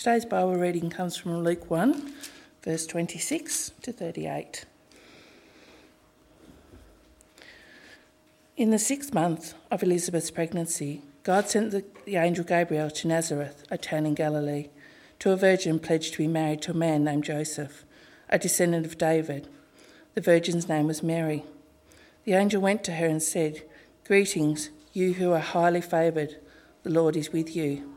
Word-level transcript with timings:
Today's 0.00 0.24
Bible 0.24 0.54
reading 0.54 0.88
comes 0.88 1.18
from 1.18 1.44
Luke 1.44 1.70
1, 1.70 2.14
verse 2.62 2.86
26 2.86 3.72
to 3.82 3.92
38. 3.92 4.64
In 8.56 8.70
the 8.70 8.78
sixth 8.78 9.12
month 9.12 9.52
of 9.70 9.82
Elizabeth's 9.82 10.30
pregnancy, 10.30 11.02
God 11.22 11.50
sent 11.50 11.72
the, 11.72 11.84
the, 12.06 12.16
angel 12.16 12.46
Gabriel 12.46 12.90
to 12.90 13.08
Nazareth, 13.08 13.62
a 13.70 13.76
town 13.76 14.06
in 14.06 14.14
Galilee, 14.14 14.70
to 15.18 15.32
a 15.32 15.36
virgin 15.36 15.78
pledged 15.78 16.14
to 16.14 16.18
be 16.20 16.26
married 16.26 16.62
to 16.62 16.70
a 16.70 16.74
man 16.74 17.04
named 17.04 17.24
Joseph, 17.24 17.84
a 18.30 18.38
descendant 18.38 18.86
of 18.86 18.96
David. 18.96 19.48
The 20.14 20.22
virgin's 20.22 20.66
name 20.66 20.86
was 20.86 21.02
Mary. 21.02 21.44
The 22.24 22.32
angel 22.32 22.62
went 22.62 22.84
to 22.84 22.92
her 22.92 23.06
and 23.06 23.22
said, 23.22 23.64
Greetings, 24.06 24.70
you 24.94 25.12
who 25.12 25.32
are 25.32 25.40
highly 25.40 25.82
favoured, 25.82 26.36
the 26.84 26.90
Lord 26.90 27.16
is 27.16 27.34
with 27.34 27.54
you. 27.54 27.96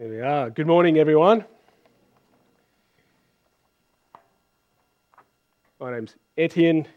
There 0.00 0.08
we 0.08 0.20
are. 0.22 0.48
Good 0.48 0.66
morning, 0.66 0.96
everyone. 0.96 1.44
My 5.78 5.92
name's 5.92 6.16
Etienne, 6.38 6.88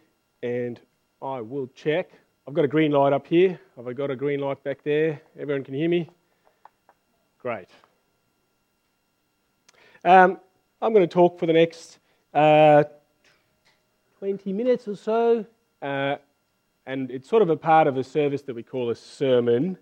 and 0.42 0.80
I 1.22 1.42
will 1.42 1.68
check. 1.76 2.12
I've 2.48 2.54
got 2.54 2.64
a 2.64 2.68
green 2.70 2.94
light 2.94 3.12
up 3.12 3.28
here. 3.28 3.60
Have 3.76 3.90
I 3.90 3.92
got 3.92 4.10
a 4.10 4.16
green 4.16 4.40
light 4.40 4.64
back 4.64 4.86
there? 4.86 5.22
Everyone 5.38 5.66
can 5.66 5.74
hear 5.74 5.90
me? 5.90 6.10
Great. 7.40 7.68
Um, 10.06 10.40
I'm 10.82 10.94
going 10.94 11.06
to 11.06 11.14
talk 11.14 11.38
for 11.38 11.46
the 11.46 11.52
next 11.52 12.00
uh, 12.34 12.86
20 14.20 14.54
minutes 14.54 14.88
or 14.88 14.96
so, 14.96 15.46
uh, 15.82 16.16
and 16.86 17.12
it's 17.12 17.28
sort 17.28 17.42
of 17.42 17.50
a 17.50 17.58
part 17.58 17.88
of 17.88 17.98
a 17.98 18.04
service 18.06 18.44
that 18.44 18.56
we 18.56 18.64
call 18.64 18.92
a 18.92 18.96
sermon 18.96 19.78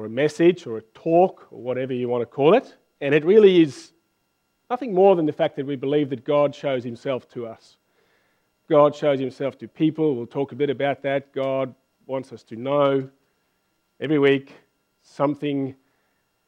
or 0.00 0.06
a 0.06 0.10
message 0.10 0.66
or 0.66 0.78
a 0.78 0.82
talk 0.94 1.46
or 1.50 1.60
whatever 1.60 1.92
you 1.92 2.08
want 2.08 2.22
to 2.22 2.26
call 2.26 2.54
it. 2.54 2.74
And 3.02 3.14
it 3.14 3.22
really 3.22 3.60
is 3.60 3.92
nothing 4.70 4.94
more 4.94 5.14
than 5.14 5.26
the 5.26 5.32
fact 5.32 5.56
that 5.56 5.66
we 5.66 5.76
believe 5.76 6.08
that 6.08 6.24
God 6.24 6.54
shows 6.54 6.82
himself 6.82 7.28
to 7.32 7.46
us. 7.46 7.76
God 8.68 8.94
shows 8.94 9.20
himself 9.20 9.58
to 9.58 9.68
people. 9.68 10.16
We'll 10.16 10.26
talk 10.26 10.52
a 10.52 10.54
bit 10.54 10.70
about 10.70 11.02
that. 11.02 11.34
God 11.34 11.74
wants 12.06 12.32
us 12.32 12.42
to 12.44 12.56
know 12.56 13.10
every 14.00 14.18
week 14.18 14.54
something, 15.02 15.74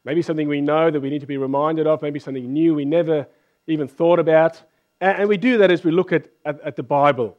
maybe 0.02 0.22
something 0.22 0.48
we 0.48 0.62
know 0.62 0.90
that 0.90 1.00
we 1.00 1.10
need 1.10 1.20
to 1.20 1.26
be 1.26 1.36
reminded 1.36 1.86
of, 1.86 2.00
maybe 2.00 2.20
something 2.20 2.50
new 2.50 2.74
we 2.74 2.86
never 2.86 3.26
even 3.66 3.86
thought 3.86 4.18
about. 4.18 4.62
And 4.98 5.28
we 5.28 5.36
do 5.36 5.58
that 5.58 5.70
as 5.70 5.84
we 5.84 5.90
look 5.90 6.10
at, 6.10 6.28
at, 6.46 6.58
at 6.62 6.76
the 6.76 6.82
Bible 6.82 7.36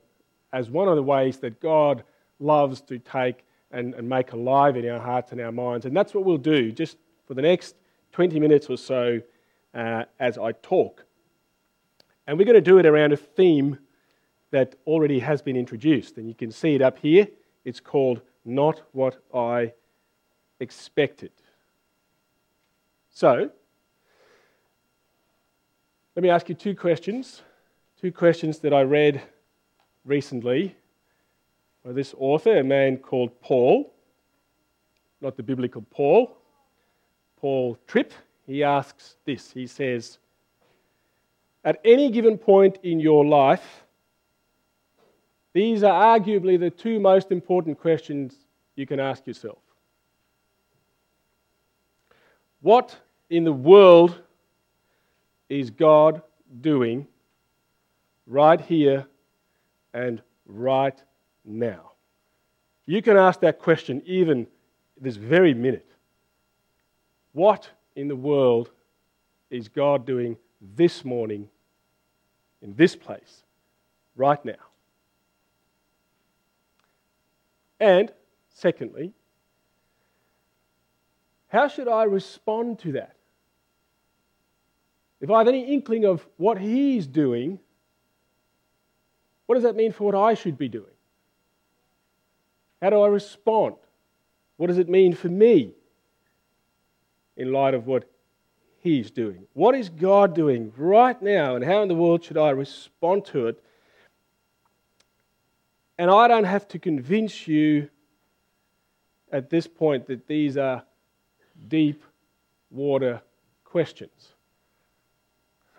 as 0.51 0.69
one 0.69 0.87
of 0.87 0.95
the 0.95 1.03
ways 1.03 1.37
that 1.39 1.59
God 1.59 2.03
loves 2.39 2.81
to 2.81 2.99
take 2.99 3.43
and, 3.73 3.93
and 3.95 4.07
make 4.07 4.31
alive 4.31 4.77
in 4.77 4.87
our 4.87 4.99
hearts 4.99 5.31
and 5.31 5.41
our 5.41 5.51
minds. 5.51 5.85
And 5.85 5.97
that's 5.97 6.13
what 6.13 6.23
we'll 6.23 6.37
do 6.37 6.71
just 6.71 6.97
for 7.27 7.33
the 7.33 7.41
next 7.41 7.75
20 8.13 8.39
minutes 8.39 8.69
or 8.69 8.77
so 8.77 9.19
uh, 9.73 10.03
as 10.19 10.37
I 10.37 10.53
talk. 10.53 11.03
And 12.27 12.37
we're 12.37 12.45
going 12.45 12.55
to 12.55 12.61
do 12.61 12.77
it 12.77 12.85
around 12.85 13.11
a 13.11 13.17
theme 13.17 13.79
that 14.51 14.75
already 14.85 15.19
has 15.19 15.41
been 15.41 15.57
introduced. 15.57 16.17
And 16.17 16.27
you 16.27 16.35
can 16.35 16.51
see 16.51 16.75
it 16.75 16.81
up 16.81 16.99
here. 16.99 17.27
It's 17.65 17.79
called 17.79 18.21
Not 18.45 18.81
What 18.91 19.17
I 19.33 19.73
Expected. 20.59 21.31
So, 23.09 23.49
let 26.15 26.23
me 26.23 26.29
ask 26.29 26.47
you 26.47 26.55
two 26.55 26.75
questions. 26.75 27.41
Two 27.99 28.11
questions 28.11 28.59
that 28.59 28.73
I 28.73 28.83
read 28.83 29.21
recently 30.05 30.75
this 31.91 32.15
author, 32.17 32.59
a 32.59 32.63
man 32.63 32.97
called 32.97 33.41
Paul, 33.41 33.93
not 35.19 35.35
the 35.35 35.43
biblical 35.43 35.81
Paul, 35.91 36.37
Paul 37.37 37.77
Tripp. 37.87 38.13
He 38.47 38.63
asks 38.63 39.17
this 39.25 39.51
He 39.51 39.67
says, 39.67 40.17
At 41.65 41.79
any 41.83 42.09
given 42.09 42.37
point 42.37 42.79
in 42.83 42.99
your 42.99 43.25
life, 43.25 43.83
these 45.53 45.83
are 45.83 46.19
arguably 46.19 46.59
the 46.59 46.69
two 46.69 46.99
most 46.99 47.31
important 47.31 47.79
questions 47.79 48.35
you 48.75 48.87
can 48.87 48.99
ask 48.99 49.27
yourself. 49.27 49.59
What 52.61 52.97
in 53.29 53.43
the 53.43 53.53
world 53.53 54.21
is 55.49 55.69
God 55.69 56.21
doing 56.61 57.07
right 58.25 58.59
here 58.59 59.05
and 59.93 60.21
right 60.47 60.99
now? 61.45 61.91
You 62.85 63.01
can 63.01 63.17
ask 63.17 63.39
that 63.41 63.59
question 63.59 64.01
even 64.05 64.47
this 64.99 65.15
very 65.15 65.53
minute. 65.53 65.87
What 67.31 67.69
in 67.95 68.07
the 68.07 68.15
world 68.15 68.69
is 69.49 69.67
God 69.67 70.05
doing 70.05 70.37
this 70.75 71.03
morning 71.05 71.49
in 72.61 72.75
this 72.75 72.95
place, 72.95 73.43
right 74.15 74.43
now? 74.43 74.53
And 77.79 78.11
secondly, 78.49 79.13
how 81.49 81.67
should 81.67 81.87
I 81.87 82.03
respond 82.03 82.79
to 82.79 82.93
that? 82.93 83.15
If 85.21 85.29
I 85.29 85.37
have 85.37 85.47
any 85.47 85.73
inkling 85.73 86.05
of 86.05 86.25
what 86.37 86.57
He's 86.57 87.07
doing, 87.07 87.59
what 89.45 89.55
does 89.55 89.63
that 89.63 89.75
mean 89.75 89.91
for 89.91 90.05
what 90.05 90.15
I 90.15 90.33
should 90.33 90.57
be 90.57 90.67
doing? 90.67 90.92
How 92.83 92.89
do 92.89 92.99
I 92.99 93.07
respond? 93.07 93.75
What 94.57 94.67
does 94.67 94.77
it 94.77 94.89
mean 94.89 95.13
for 95.13 95.29
me 95.29 95.71
in 97.37 97.53
light 97.53 97.73
of 97.73 97.87
what 97.87 98.03
He's 98.81 99.09
doing? 99.09 99.47
What 99.53 99.73
is 99.73 99.87
God 99.87 100.35
doing 100.35 100.73
right 100.75 101.19
now, 101.21 101.55
and 101.55 101.63
how 101.63 101.81
in 101.81 101.87
the 101.87 101.95
world 101.95 102.25
should 102.25 102.37
I 102.37 102.49
respond 102.49 103.23
to 103.27 103.47
it? 103.47 103.63
And 105.97 106.11
I 106.11 106.27
don't 106.27 106.43
have 106.43 106.67
to 106.67 106.79
convince 106.79 107.47
you 107.47 107.89
at 109.31 109.49
this 109.49 109.65
point 109.65 110.07
that 110.07 110.27
these 110.27 110.57
are 110.57 110.83
deep 111.69 112.03
water 112.69 113.21
questions. 113.63 114.33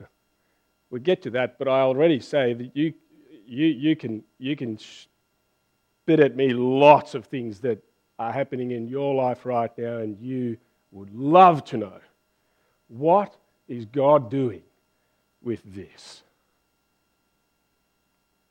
We'll 0.88 1.02
get 1.02 1.20
to 1.25 1.31
that, 1.31 1.58
but 1.58 1.69
I 1.69 1.81
already 1.81 2.20
say 2.20 2.55
that 2.55 2.75
you, 2.75 2.94
you, 3.46 3.67
you 3.67 3.94
can, 3.94 4.25
you 4.38 4.56
can 4.56 4.78
spit 6.04 6.20
at 6.20 6.36
me 6.36 6.52
lots 6.52 7.14
of 7.14 7.24
things 7.24 7.60
that 7.60 7.82
are 8.18 8.30
happening 8.30 8.72
in 8.72 8.86
your 8.86 9.14
life 9.14 9.46
right 9.46 9.70
now, 9.78 9.96
and 9.96 10.20
you 10.20 10.54
would 10.92 11.10
love 11.14 11.64
to 11.64 11.78
know 11.78 11.98
what 12.88 13.34
is 13.68 13.86
God 13.86 14.30
doing 14.30 14.62
with 15.42 15.62
this? 15.64 16.22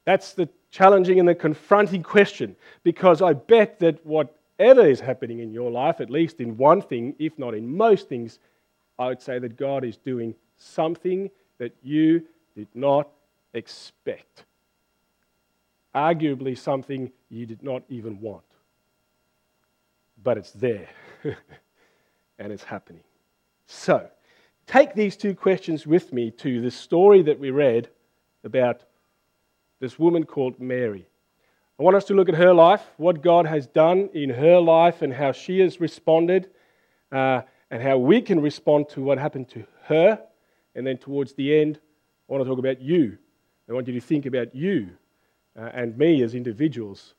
That's 0.05 0.33
the 0.33 0.49
challenging 0.71 1.19
and 1.19 1.29
the 1.29 1.35
confronting 1.35 2.01
question 2.01 2.55
because 2.81 3.21
I 3.21 3.33
bet 3.33 3.79
that 3.81 4.03
whatever 4.03 4.87
is 4.87 4.99
happening 4.99 5.37
in 5.37 5.51
your 5.51 5.69
life, 5.69 6.01
at 6.01 6.09
least 6.09 6.39
in 6.39 6.57
one 6.57 6.81
thing, 6.81 7.15
if 7.19 7.37
not 7.37 7.53
in 7.53 7.77
most 7.77 8.09
things, 8.09 8.39
I 8.97 9.09
would 9.09 9.21
say 9.21 9.37
that 9.37 9.57
God 9.57 9.85
is 9.85 9.97
doing 9.97 10.33
something 10.57 11.29
that 11.59 11.75
you 11.83 12.23
did 12.55 12.67
not 12.73 13.09
expect 13.53 14.45
arguably 15.93 16.57
something 16.57 17.11
you 17.33 17.45
did 17.45 17.63
not 17.63 17.83
even 17.89 18.21
want. 18.21 18.43
But 20.21 20.37
it's 20.37 20.51
there. 20.51 20.89
and 22.39 22.51
it's 22.51 22.63
happening. 22.63 23.03
So, 23.65 24.07
take 24.67 24.93
these 24.93 25.17
two 25.17 25.35
questions 25.35 25.87
with 25.87 26.13
me 26.13 26.31
to 26.31 26.61
the 26.61 26.71
story 26.71 27.21
that 27.23 27.39
we 27.39 27.49
read 27.49 27.89
about 28.43 28.83
this 29.79 29.97
woman 29.97 30.25
called 30.25 30.59
Mary. 30.59 31.07
I 31.79 31.83
want 31.83 31.95
us 31.95 32.05
to 32.05 32.13
look 32.13 32.29
at 32.29 32.35
her 32.35 32.53
life, 32.53 32.83
what 32.97 33.21
God 33.21 33.47
has 33.47 33.65
done 33.65 34.09
in 34.13 34.29
her 34.29 34.59
life, 34.59 35.01
and 35.01 35.11
how 35.11 35.31
she 35.31 35.59
has 35.59 35.81
responded, 35.81 36.49
uh, 37.11 37.41
and 37.71 37.81
how 37.81 37.97
we 37.97 38.21
can 38.21 38.39
respond 38.41 38.89
to 38.89 39.01
what 39.01 39.17
happened 39.17 39.49
to 39.49 39.65
her. 39.85 40.21
And 40.75 40.85
then 40.85 40.97
towards 40.97 41.33
the 41.33 41.59
end, 41.59 41.79
I 42.29 42.33
want 42.33 42.43
to 42.43 42.49
talk 42.49 42.59
about 42.59 42.79
you. 42.79 43.17
I 43.67 43.73
want 43.73 43.87
you 43.87 43.93
to 43.93 44.01
think 44.01 44.25
about 44.25 44.53
you 44.53 44.91
uh, 45.57 45.69
and 45.73 45.97
me 45.97 46.21
as 46.21 46.35
individuals. 46.35 47.15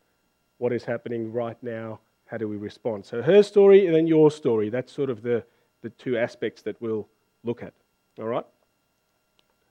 What 0.58 0.72
is 0.72 0.84
happening 0.84 1.32
right 1.32 1.60
now? 1.62 2.00
How 2.26 2.36
do 2.36 2.48
we 2.48 2.56
respond? 2.56 3.04
So, 3.04 3.22
her 3.22 3.42
story 3.42 3.86
and 3.86 3.94
then 3.94 4.06
your 4.06 4.30
story. 4.30 4.70
That's 4.70 4.92
sort 4.92 5.10
of 5.10 5.22
the, 5.22 5.44
the 5.82 5.90
two 5.90 6.16
aspects 6.16 6.62
that 6.62 6.80
we'll 6.80 7.06
look 7.42 7.62
at. 7.62 7.74
All 8.18 8.26
right? 8.26 8.46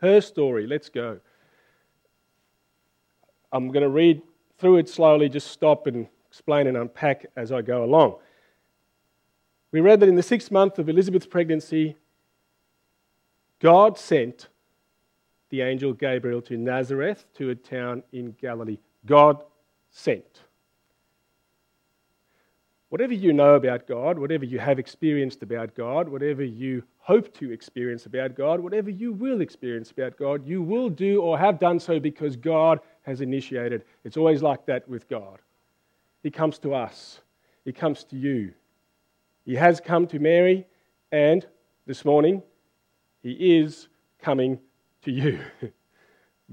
Her 0.01 0.21
story. 0.21 0.67
Let's 0.67 0.89
go. 0.89 1.19
I'm 3.51 3.69
going 3.69 3.83
to 3.83 3.89
read 3.89 4.21
through 4.57 4.77
it 4.77 4.89
slowly, 4.89 5.29
just 5.29 5.51
stop 5.51 5.87
and 5.87 6.07
explain 6.29 6.67
and 6.67 6.77
unpack 6.77 7.25
as 7.35 7.51
I 7.51 7.61
go 7.61 7.83
along. 7.83 8.15
We 9.71 9.81
read 9.81 9.99
that 9.99 10.09
in 10.09 10.15
the 10.15 10.23
sixth 10.23 10.51
month 10.51 10.79
of 10.79 10.89
Elizabeth's 10.89 11.25
pregnancy, 11.25 11.95
God 13.59 13.97
sent 13.97 14.49
the 15.49 15.61
angel 15.61 15.93
Gabriel 15.93 16.41
to 16.43 16.57
Nazareth, 16.57 17.25
to 17.35 17.49
a 17.49 17.55
town 17.55 18.03
in 18.11 18.35
Galilee. 18.41 18.79
God 19.05 19.43
sent. 19.91 20.41
Whatever 22.93 23.15
you 23.15 23.33
know 23.33 23.55
about 23.55 23.87
God, 23.87 24.19
whatever 24.19 24.45
you 24.45 24.59
have 24.59 24.77
experienced 24.77 25.41
about 25.41 25.73
God, 25.73 26.07
whatever 26.07 26.43
you 26.43 26.83
hope 26.99 27.33
to 27.39 27.51
experience 27.51 28.05
about 28.05 28.35
God, 28.35 28.59
whatever 28.59 28.91
you 28.91 29.13
will 29.13 29.41
experience 29.41 29.89
about 29.89 30.15
God, 30.15 30.45
you 30.45 30.61
will 30.61 30.89
do 30.89 31.19
or 31.19 31.39
have 31.39 31.57
done 31.57 31.79
so 31.79 31.99
because 31.99 32.35
God 32.35 32.79
has 33.01 33.21
initiated. 33.21 33.83
It's 34.03 34.15
always 34.15 34.43
like 34.43 34.67
that 34.67 34.87
with 34.87 35.09
God. 35.09 35.39
He 36.21 36.29
comes 36.29 36.59
to 36.59 36.75
us, 36.75 37.21
He 37.65 37.71
comes 37.71 38.03
to 38.03 38.15
you. 38.15 38.53
He 39.43 39.55
has 39.55 39.79
come 39.79 40.05
to 40.05 40.19
Mary, 40.19 40.67
and 41.11 41.47
this 41.87 42.05
morning, 42.05 42.43
He 43.23 43.57
is 43.57 43.87
coming 44.21 44.59
to 45.01 45.11
you. 45.11 45.39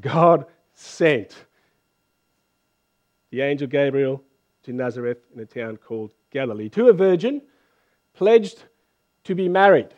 God 0.01 0.47
sent 0.73 1.45
the 3.29 3.43
angel 3.43 3.69
Gabriel 3.69 4.23
to 4.63 4.73
Nazareth 4.73 5.19
in 5.35 5.41
a 5.41 5.45
town 5.45 5.77
called 5.77 6.15
Galilee 6.31 6.69
to 6.71 6.89
a 6.89 6.93
virgin 6.93 7.43
pledged 8.15 8.65
to 9.25 9.35
be 9.35 9.49
married. 9.49 9.89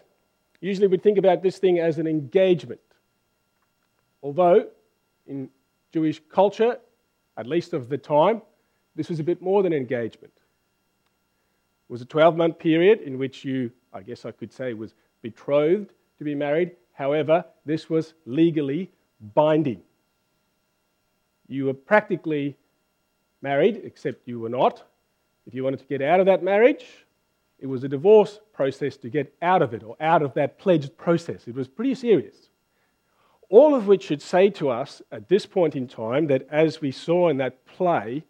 Usually 0.61 0.87
we 0.87 0.99
think 0.99 1.19
about 1.19 1.43
this 1.43 1.59
thing 1.59 1.79
as 1.79 1.99
an 1.99 2.07
engagement. 2.07 2.81
Although 4.23 4.69
in 5.27 5.51
Jewish 5.93 6.21
culture, 6.31 6.79
at 7.37 7.47
least 7.47 7.73
of 7.73 7.89
the 7.89 7.99
time, 7.99 8.43
this 8.95 9.09
was 9.09 9.21
a 9.21 9.25
bit 9.25 9.43
more 9.43 9.63
than 9.63 9.73
engagement. 9.73 10.33
It 10.37 11.93
was 11.93 12.03
a 12.03 12.07
12 12.07 12.37
month 12.37 12.59
period 12.59 13.01
in 13.01 13.19
which 13.19 13.45
you, 13.45 13.71
I 13.93 14.03
guess 14.03 14.25
I 14.25 14.31
could 14.31 14.53
say, 14.53 14.75
was 14.75 14.95
betrothed 15.23 15.93
to 16.19 16.25
be 16.25 16.35
married. 16.35 16.73
However, 16.93 17.45
this 17.65 17.89
was 17.91 18.15
legally 18.27 18.91
binding. 19.35 19.83
You 21.49 21.67
were 21.67 21.75
practically 21.75 22.57
married, 23.41 23.83
except 23.85 24.29
you 24.29 24.41
were 24.41 24.49
not. 24.49 24.85
If 25.47 25.55
you 25.55 25.65
wanted 25.65 25.81
to 25.81 25.87
get 25.87 26.03
out 26.03 26.21
of 26.21 26.27
that 26.27 26.43
marriage, 26.43 26.85
it 27.59 27.67
was 27.67 27.85
a 27.85 27.89
divorce 27.89 28.41
process 28.53 28.97
to 28.99 29.09
get 29.09 29.35
out 29.41 29.63
of 29.63 29.75
it 29.75 29.83
or 29.83 29.97
out 30.01 30.23
of 30.23 30.35
that 30.35 30.59
pledged 30.59 30.97
process. 30.97 31.47
It 31.47 31.55
was 31.55 31.69
pretty 31.69 31.95
serious. 31.95 32.49
All 33.49 33.75
of 33.75 33.87
which 33.87 34.05
should 34.05 34.23
say 34.23 34.51
to 34.51 34.71
us 34.71 35.03
at 35.13 35.29
this 35.29 35.47
point 35.47 35.77
in 35.77 35.87
time 35.87 36.27
that 36.29 36.47
as 36.51 36.81
we 36.81 36.91
saw 36.91 37.29
in 37.29 37.37
that 37.37 37.65
play, 37.67 38.25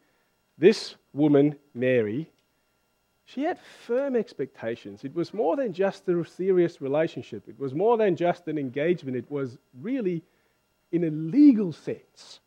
this 0.58 0.96
woman, 1.12 1.56
Mary, 1.74 2.30
she 3.24 3.44
had 3.44 3.58
firm 3.86 4.16
expectations. 4.16 5.04
It 5.04 5.14
was 5.14 5.32
more 5.32 5.56
than 5.56 5.72
just 5.72 6.08
a 6.08 6.24
serious 6.24 6.80
relationship, 6.80 7.48
it 7.48 7.58
was 7.58 7.72
more 7.72 7.96
than 7.96 8.16
just 8.16 8.48
an 8.48 8.58
engagement. 8.58 9.16
It 9.16 9.30
was 9.30 9.58
really, 9.80 10.22
in 10.90 11.04
a 11.04 11.10
legal 11.10 11.72
sense, 11.72 12.40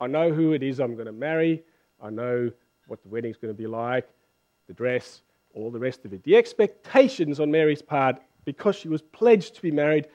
I 0.00 0.06
know 0.06 0.32
who 0.32 0.52
it 0.52 0.62
is 0.62 0.80
I'm 0.80 0.94
going 0.94 1.06
to 1.06 1.12
marry, 1.12 1.62
I 2.02 2.10
know 2.10 2.50
what 2.88 3.02
the 3.02 3.08
wedding's 3.08 3.36
going 3.36 3.54
to 3.54 3.58
be 3.58 3.68
like, 3.68 4.08
the 4.66 4.74
dress, 4.74 5.22
all 5.54 5.70
the 5.70 5.78
rest 5.78 6.04
of 6.04 6.12
it. 6.12 6.24
The 6.24 6.36
expectations 6.36 7.38
on 7.38 7.50
Mary's 7.50 7.82
part, 7.82 8.20
because 8.44 8.74
she 8.74 8.88
was 8.88 9.02
pledged 9.02 9.54
to 9.54 9.62
be 9.62 9.70
married, 9.70 10.08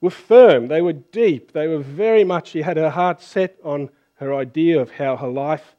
were 0.00 0.10
firm, 0.10 0.68
they 0.68 0.80
were 0.80 0.94
deep, 0.94 1.52
they 1.52 1.68
were 1.68 1.78
very 1.78 2.24
much, 2.24 2.48
she 2.48 2.62
had 2.62 2.76
her 2.76 2.90
heart 2.90 3.20
set 3.20 3.56
on 3.62 3.90
her 4.14 4.34
idea 4.34 4.80
of 4.80 4.90
how 4.90 5.16
her 5.16 5.28
life 5.28 5.76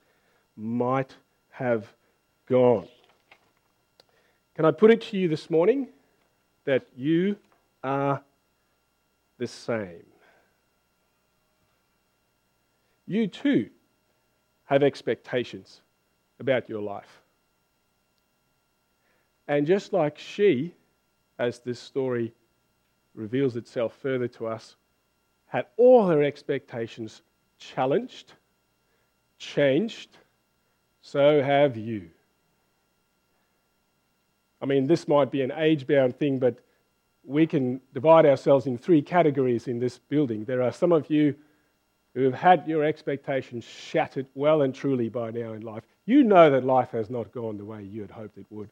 might 0.55 1.15
have 1.49 1.87
gone. 2.47 2.87
Can 4.55 4.65
I 4.65 4.71
put 4.71 4.91
it 4.91 5.01
to 5.01 5.17
you 5.17 5.27
this 5.27 5.49
morning 5.49 5.87
that 6.65 6.85
you 6.95 7.35
are 7.83 8.21
the 9.37 9.47
same? 9.47 10.05
You 13.05 13.27
too 13.27 13.69
have 14.67 14.83
expectations 14.83 15.81
about 16.39 16.69
your 16.69 16.81
life. 16.81 17.21
And 19.47 19.65
just 19.65 19.93
like 19.93 20.17
she, 20.17 20.73
as 21.39 21.59
this 21.59 21.79
story 21.79 22.33
reveals 23.15 23.55
itself 23.55 23.97
further 24.01 24.27
to 24.27 24.47
us, 24.47 24.75
had 25.47 25.65
all 25.77 26.07
her 26.07 26.21
expectations 26.21 27.21
challenged, 27.57 28.33
changed, 29.39 30.17
so 31.01 31.41
have 31.41 31.77
you. 31.77 32.09
I 34.61 34.65
mean, 34.65 34.85
this 34.87 35.07
might 35.07 35.31
be 35.31 35.41
an 35.41 35.53
age 35.55 35.87
bound 35.87 36.17
thing, 36.17 36.39
but 36.39 36.59
we 37.23 37.47
can 37.47 37.79
divide 37.93 38.25
ourselves 38.25 38.65
in 38.65 38.77
three 38.77 39.01
categories 39.01 39.67
in 39.67 39.79
this 39.79 39.97
building. 39.97 40.43
There 40.43 40.61
are 40.61 40.71
some 40.71 40.91
of 40.91 41.09
you 41.09 41.35
who 42.17 42.23
have 42.23 42.33
had 42.33 42.67
your 42.67 42.83
expectations 42.83 43.63
shattered 43.63 44.25
well 44.33 44.63
and 44.63 44.73
truly 44.73 45.07
by 45.07 45.29
now 45.29 45.53
in 45.53 45.61
life. 45.61 45.83
You 46.07 46.23
know 46.23 46.49
that 46.49 46.65
life 46.65 46.89
has 46.89 47.11
not 47.11 47.31
gone 47.31 47.57
the 47.57 47.63
way 47.63 47.83
you 47.83 48.01
had 48.01 48.09
hoped 48.09 48.39
it 48.39 48.47
would. 48.49 48.71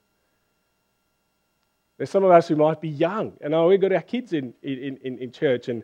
There's 1.97 2.09
some 2.09 2.23
of 2.23 2.31
us 2.31 2.47
who 2.47 2.55
might 2.55 2.81
be 2.81 2.89
young, 2.89 3.33
and 3.41 3.53
oh, 3.53 3.67
we've 3.67 3.79
got 3.79 3.93
our 3.93 4.01
kids 4.01 4.33
in, 4.33 4.51
in, 4.63 4.97
in, 5.03 5.19
in 5.19 5.31
church, 5.31 5.67
and, 5.67 5.83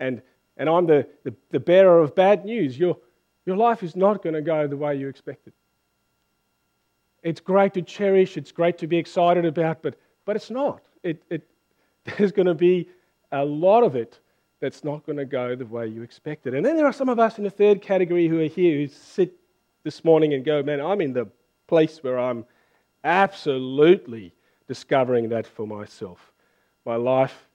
and, 0.00 0.22
and 0.56 0.70
I'm 0.70 0.86
the, 0.86 1.06
the, 1.22 1.34
the 1.50 1.60
bearer 1.60 2.00
of 2.00 2.14
bad 2.14 2.46
news. 2.46 2.78
Your, 2.78 2.96
your 3.44 3.58
life 3.58 3.82
is 3.82 3.94
not 3.94 4.22
going 4.22 4.34
to 4.34 4.40
go 4.40 4.66
the 4.66 4.78
way 4.78 4.96
you 4.96 5.10
expected. 5.10 5.52
It's 7.22 7.40
great 7.40 7.74
to 7.74 7.82
cherish, 7.82 8.38
it's 8.38 8.52
great 8.52 8.78
to 8.78 8.86
be 8.86 8.96
excited 8.96 9.44
about, 9.44 9.82
but, 9.82 9.96
but 10.24 10.34
it's 10.34 10.50
not. 10.50 10.80
It, 11.02 11.22
it, 11.28 11.46
there's 12.16 12.32
going 12.32 12.46
to 12.46 12.54
be 12.54 12.88
a 13.32 13.44
lot 13.44 13.82
of 13.82 13.96
it 13.96 14.18
that's 14.62 14.84
not 14.84 15.04
going 15.04 15.18
to 15.18 15.24
go 15.24 15.56
the 15.56 15.66
way 15.66 15.88
you 15.88 16.02
expected. 16.02 16.54
And 16.54 16.64
then 16.64 16.76
there 16.76 16.86
are 16.86 16.92
some 16.92 17.08
of 17.08 17.18
us 17.18 17.36
in 17.36 17.42
the 17.42 17.50
third 17.50 17.82
category 17.82 18.28
who 18.28 18.40
are 18.40 18.48
here 18.48 18.78
who 18.78 18.86
sit 18.86 19.34
this 19.82 20.04
morning 20.04 20.34
and 20.34 20.44
go, 20.44 20.62
man, 20.62 20.80
I'm 20.80 21.00
in 21.00 21.12
the 21.12 21.26
place 21.66 21.98
where 22.00 22.16
I'm 22.16 22.46
absolutely 23.02 24.32
discovering 24.68 25.30
that 25.30 25.48
for 25.48 25.66
myself. 25.66 26.30
My 26.86 26.94
life 26.94 27.48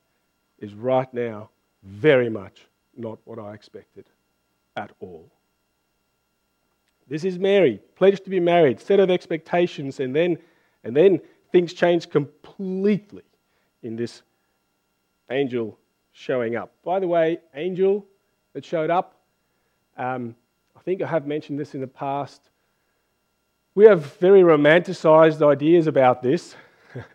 is 0.60 0.74
right 0.74 1.12
now 1.14 1.50
very 1.82 2.30
much 2.30 2.68
not 2.98 3.20
what 3.24 3.40
I 3.40 3.54
expected 3.54 4.04
at 4.76 4.92
all. 5.00 5.32
This 7.08 7.24
is 7.24 7.40
Mary, 7.40 7.80
pledged 7.96 8.26
to 8.26 8.30
be 8.30 8.42
married, 8.42 8.82
set 8.82 9.00
of 9.00 9.10
expectations, 9.10 10.02
and 10.02 10.14
then, 10.14 10.38
and 10.84 10.94
then 10.94 11.22
things 11.54 11.72
change 11.72 12.10
completely 12.10 13.24
in 13.82 13.96
this 13.96 14.24
angel 15.32 15.78
showing 16.18 16.56
up. 16.56 16.74
By 16.84 17.00
the 17.00 17.08
way, 17.08 17.38
angel 17.54 18.04
that 18.54 18.66
showed 18.66 18.90
up, 18.90 19.22
um, 19.98 20.36
I 20.76 20.80
think 20.82 21.04
I 21.04 21.08
have 21.08 21.28
mentioned 21.28 21.60
this 21.60 21.76
in 21.76 21.82
the 21.82 21.88
past. 21.88 22.50
We 23.76 23.86
have 23.86 24.18
very 24.18 24.42
romanticized 24.42 25.48
ideas 25.48 25.86
about 25.86 26.24
this. 26.24 26.56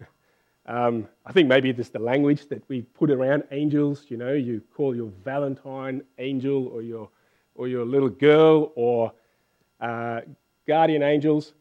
um, 0.66 1.08
I 1.26 1.32
think 1.32 1.48
maybe 1.48 1.70
it's 1.70 1.88
the 1.88 1.98
language 1.98 2.48
that 2.48 2.62
we 2.68 2.82
put 2.82 3.10
around 3.10 3.42
angels. 3.50 4.06
You 4.08 4.18
know, 4.18 4.34
you 4.34 4.62
call 4.72 4.94
your 4.94 5.10
Valentine 5.24 6.02
angel 6.18 6.68
or 6.68 6.82
your, 6.82 7.08
or 7.56 7.66
your 7.66 7.84
little 7.84 8.08
girl 8.08 8.70
or 8.76 9.12
uh, 9.80 10.20
guardian 10.64 11.02
angels. 11.02 11.54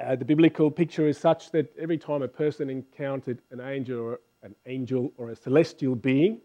Uh, 0.00 0.16
the 0.16 0.24
biblical 0.24 0.68
picture 0.68 1.06
is 1.06 1.16
such 1.16 1.52
that 1.52 1.72
every 1.78 1.98
time 1.98 2.22
a 2.22 2.28
person 2.28 2.68
encountered 2.70 3.38
an 3.52 3.60
angel 3.60 4.00
or 4.00 4.20
an 4.42 4.54
angel 4.66 5.12
or 5.16 5.30
a 5.30 5.36
celestial 5.36 5.94
being, 5.94 6.40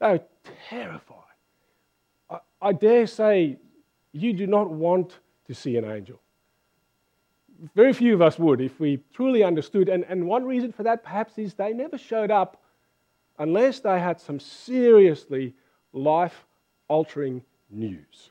they 0.00 0.12
were 0.12 0.20
terrified. 0.68 1.18
I, 2.30 2.38
I 2.60 2.72
dare 2.72 3.06
say 3.06 3.58
you 4.12 4.32
do 4.32 4.46
not 4.46 4.70
want 4.70 5.18
to 5.46 5.54
see 5.54 5.76
an 5.76 5.84
angel 5.84 6.20
very 7.74 7.92
few 7.92 8.14
of 8.14 8.22
us 8.22 8.38
would 8.38 8.60
if 8.60 8.80
we 8.80 9.00
truly 9.14 9.42
understood. 9.42 9.88
And, 9.88 10.04
and 10.08 10.26
one 10.26 10.44
reason 10.44 10.72
for 10.72 10.82
that 10.82 11.02
perhaps 11.02 11.38
is 11.38 11.54
they 11.54 11.72
never 11.72 11.96
showed 11.96 12.30
up 12.30 12.62
unless 13.38 13.80
they 13.80 14.00
had 14.00 14.20
some 14.20 14.40
seriously 14.40 15.54
life 15.92 16.44
altering 16.88 17.42
news. 17.70 18.30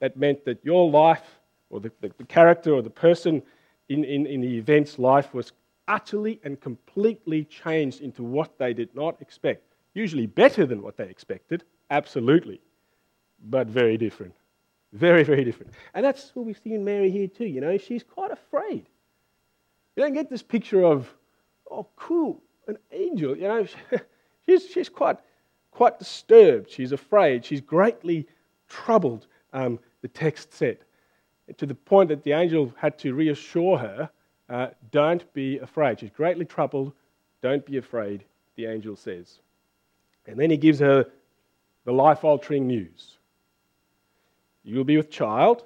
That 0.00 0.16
meant 0.16 0.44
that 0.44 0.64
your 0.64 0.90
life, 0.90 1.24
or 1.70 1.80
the, 1.80 1.90
the, 2.00 2.10
the 2.16 2.24
character, 2.24 2.72
or 2.72 2.82
the 2.82 2.90
person 2.90 3.42
in, 3.88 4.04
in, 4.04 4.26
in 4.26 4.40
the 4.40 4.58
event's 4.58 4.98
life 4.98 5.34
was 5.34 5.52
utterly 5.90 6.40
and 6.44 6.60
completely 6.60 7.44
changed 7.44 8.00
into 8.00 8.22
what 8.22 8.56
they 8.58 8.72
did 8.72 8.94
not 8.94 9.20
expect. 9.20 9.74
Usually 9.92 10.26
better 10.26 10.64
than 10.64 10.82
what 10.82 10.96
they 10.96 11.08
expected, 11.08 11.64
absolutely, 11.90 12.60
but 13.48 13.66
very 13.66 13.96
different. 13.98 14.32
Very, 14.92 15.24
very 15.24 15.44
different. 15.44 15.72
And 15.94 16.04
that's 16.04 16.30
what 16.34 16.46
we 16.46 16.54
see 16.54 16.74
in 16.74 16.84
Mary 16.84 17.10
here 17.10 17.26
too. 17.26 17.46
You 17.46 17.60
know, 17.60 17.76
she's 17.76 18.04
quite 18.04 18.30
afraid. 18.30 18.88
You 19.96 20.04
don't 20.04 20.14
get 20.14 20.30
this 20.30 20.42
picture 20.42 20.84
of, 20.84 21.12
oh, 21.70 21.88
cool, 21.96 22.40
an 22.68 22.78
angel. 22.92 23.36
You 23.36 23.48
know, 23.48 23.66
she's, 24.46 24.68
she's 24.68 24.88
quite, 24.88 25.16
quite 25.72 25.98
disturbed. 25.98 26.70
She's 26.70 26.92
afraid. 26.92 27.44
She's 27.44 27.60
greatly 27.60 28.28
troubled, 28.68 29.26
um, 29.52 29.80
the 30.02 30.08
text 30.08 30.54
said, 30.54 30.78
to 31.56 31.66
the 31.66 31.74
point 31.74 32.10
that 32.10 32.22
the 32.22 32.32
angel 32.32 32.72
had 32.76 32.96
to 33.00 33.12
reassure 33.12 33.76
her 33.78 34.10
uh, 34.50 34.68
don't 34.90 35.32
be 35.32 35.58
afraid. 35.58 36.00
She's 36.00 36.10
greatly 36.10 36.44
troubled. 36.44 36.92
Don't 37.40 37.64
be 37.64 37.76
afraid, 37.76 38.24
the 38.56 38.66
angel 38.66 38.96
says. 38.96 39.38
And 40.26 40.38
then 40.38 40.50
he 40.50 40.56
gives 40.56 40.80
her 40.80 41.06
the 41.84 41.92
life 41.92 42.24
altering 42.24 42.66
news. 42.66 43.16
You'll 44.64 44.84
be 44.84 44.96
with 44.96 45.10
child. 45.10 45.64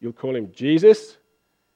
You'll 0.00 0.12
call 0.12 0.36
him 0.36 0.52
Jesus. 0.52 1.16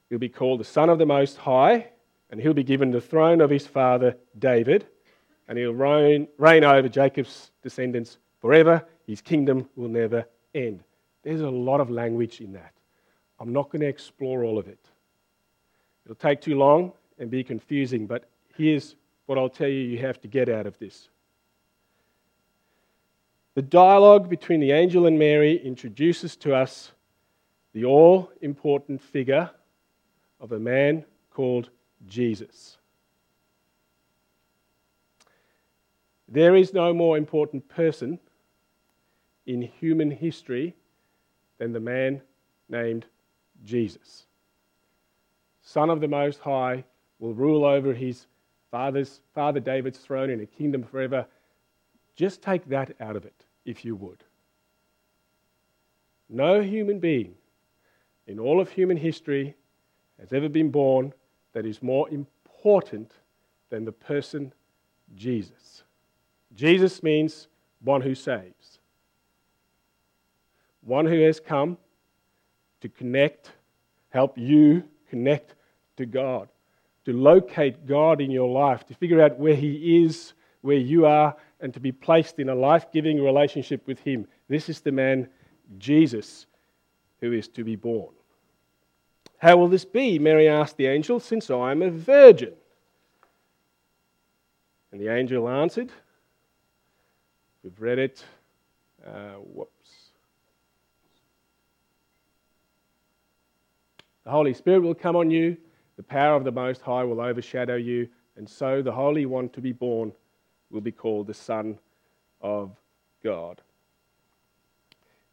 He'll 0.09 0.19
be 0.19 0.29
called 0.29 0.59
the 0.59 0.65
Son 0.65 0.89
of 0.89 0.99
the 0.99 1.05
Most 1.05 1.37
High, 1.37 1.87
and 2.29 2.39
he'll 2.39 2.53
be 2.53 2.63
given 2.63 2.91
the 2.91 3.01
throne 3.01 3.41
of 3.41 3.49
his 3.49 3.67
father 3.67 4.15
David, 4.37 4.87
and 5.47 5.57
he'll 5.57 5.73
reign, 5.73 6.27
reign 6.37 6.63
over 6.63 6.87
Jacob's 6.87 7.51
descendants 7.63 8.17
forever. 8.39 8.85
His 9.05 9.21
kingdom 9.21 9.67
will 9.75 9.89
never 9.89 10.25
end. 10.53 10.83
There's 11.23 11.41
a 11.41 11.49
lot 11.49 11.81
of 11.81 11.89
language 11.89 12.39
in 12.39 12.53
that. 12.53 12.73
I'm 13.39 13.51
not 13.51 13.69
going 13.69 13.81
to 13.81 13.87
explore 13.87 14.43
all 14.43 14.57
of 14.57 14.67
it. 14.67 14.88
It'll 16.09 16.15
take 16.15 16.41
too 16.41 16.57
long 16.57 16.91
and 17.19 17.29
be 17.29 17.43
confusing, 17.43 18.07
but 18.07 18.27
here's 18.57 18.95
what 19.27 19.37
I'll 19.37 19.47
tell 19.47 19.67
you 19.67 19.81
you 19.81 19.99
have 19.99 20.19
to 20.21 20.27
get 20.27 20.49
out 20.49 20.65
of 20.65 20.75
this. 20.79 21.07
The 23.53 23.61
dialogue 23.61 24.27
between 24.27 24.59
the 24.59 24.71
angel 24.71 25.05
and 25.05 25.19
Mary 25.19 25.63
introduces 25.63 26.35
to 26.37 26.55
us 26.55 26.93
the 27.73 27.85
all 27.85 28.31
important 28.41 29.03
figure 29.03 29.51
of 30.39 30.51
a 30.51 30.57
man 30.57 31.05
called 31.29 31.69
Jesus. 32.07 32.77
There 36.27 36.55
is 36.55 36.73
no 36.73 36.91
more 36.91 37.19
important 37.19 37.69
person 37.69 38.17
in 39.45 39.61
human 39.61 40.09
history 40.09 40.75
than 41.59 41.71
the 41.71 41.79
man 41.79 42.23
named 42.67 43.05
Jesus. 43.63 44.25
Son 45.71 45.91
of 45.91 46.01
the 46.01 46.07
Most 46.07 46.39
High 46.39 46.83
will 47.19 47.35
rule 47.35 47.63
over 47.63 47.93
his 47.93 48.25
father's, 48.71 49.21
father 49.35 49.59
David's 49.59 49.99
throne 49.99 50.31
in 50.31 50.39
a 50.41 50.45
kingdom 50.47 50.81
forever. 50.81 51.27
Just 52.15 52.41
take 52.41 52.67
that 52.69 52.95
out 52.99 53.15
of 53.15 53.23
it 53.23 53.45
if 53.65 53.85
you 53.85 53.95
would. 53.95 54.23
No 56.27 56.59
human 56.59 56.97
being 56.97 57.35
in 58.25 58.39
all 58.39 58.59
of 58.59 58.69
human 58.71 58.97
history 58.97 59.53
has 60.19 60.33
ever 60.33 60.49
been 60.49 60.71
born 60.71 61.13
that 61.53 61.67
is 61.67 61.83
more 61.83 62.09
important 62.09 63.11
than 63.69 63.85
the 63.85 63.91
person 63.91 64.51
Jesus. 65.13 65.83
Jesus 66.55 67.03
means 67.03 67.47
one 67.81 68.01
who 68.01 68.15
saves, 68.15 68.79
one 70.81 71.05
who 71.05 71.21
has 71.21 71.39
come 71.39 71.77
to 72.81 72.89
connect, 72.89 73.51
help 74.09 74.35
you 74.35 74.83
connect 75.11 75.53
to 75.99 76.05
God, 76.05 76.47
to 77.05 77.13
locate 77.13 77.85
God 77.85 78.21
in 78.21 78.31
your 78.31 78.49
life, 78.49 78.85
to 78.87 78.93
figure 78.93 79.21
out 79.21 79.37
where 79.37 79.55
He 79.55 80.03
is, 80.03 80.33
where 80.61 80.77
you 80.77 81.05
are, 81.05 81.35
and 81.59 81.73
to 81.73 81.79
be 81.79 81.91
placed 81.91 82.39
in 82.39 82.47
a 82.47 82.55
life 82.55 82.91
giving 82.91 83.21
relationship 83.21 83.85
with 83.85 83.99
Him. 83.99 84.25
This 84.47 84.69
is 84.69 84.79
the 84.79 84.93
man, 84.93 85.27
Jesus, 85.77 86.45
who 87.19 87.33
is 87.33 87.49
to 87.49 87.65
be 87.65 87.75
born. 87.75 88.13
How 89.39 89.57
will 89.57 89.67
this 89.67 89.85
be? 89.85 90.19
Mary 90.19 90.47
asked 90.47 90.77
the 90.77 90.87
angel, 90.87 91.19
since 91.19 91.49
I 91.49 91.71
am 91.71 91.81
a 91.81 91.91
virgin. 91.91 92.53
And 94.91 94.99
the 94.99 95.13
angel 95.13 95.47
answered, 95.49 95.91
We've 97.61 97.79
read 97.79 97.99
it. 97.99 98.23
Uh, 99.05 99.33
whoops. 99.53 99.89
The 104.23 104.31
Holy 104.31 104.53
Spirit 104.53 104.81
will 104.81 104.95
come 104.95 105.15
on 105.17 105.29
you, 105.29 105.57
the 105.99 106.03
power 106.03 106.33
of 106.37 106.45
the 106.45 106.51
Most 106.53 106.81
High 106.81 107.03
will 107.03 107.19
overshadow 107.19 107.75
you, 107.75 108.07
and 108.37 108.49
so 108.49 108.81
the 108.81 108.89
Holy 108.93 109.25
One 109.25 109.49
to 109.49 109.59
be 109.59 109.73
born 109.73 110.13
will 110.69 110.79
be 110.79 110.93
called 110.93 111.27
the 111.27 111.33
Son 111.33 111.77
of 112.39 112.71
God. 113.21 113.59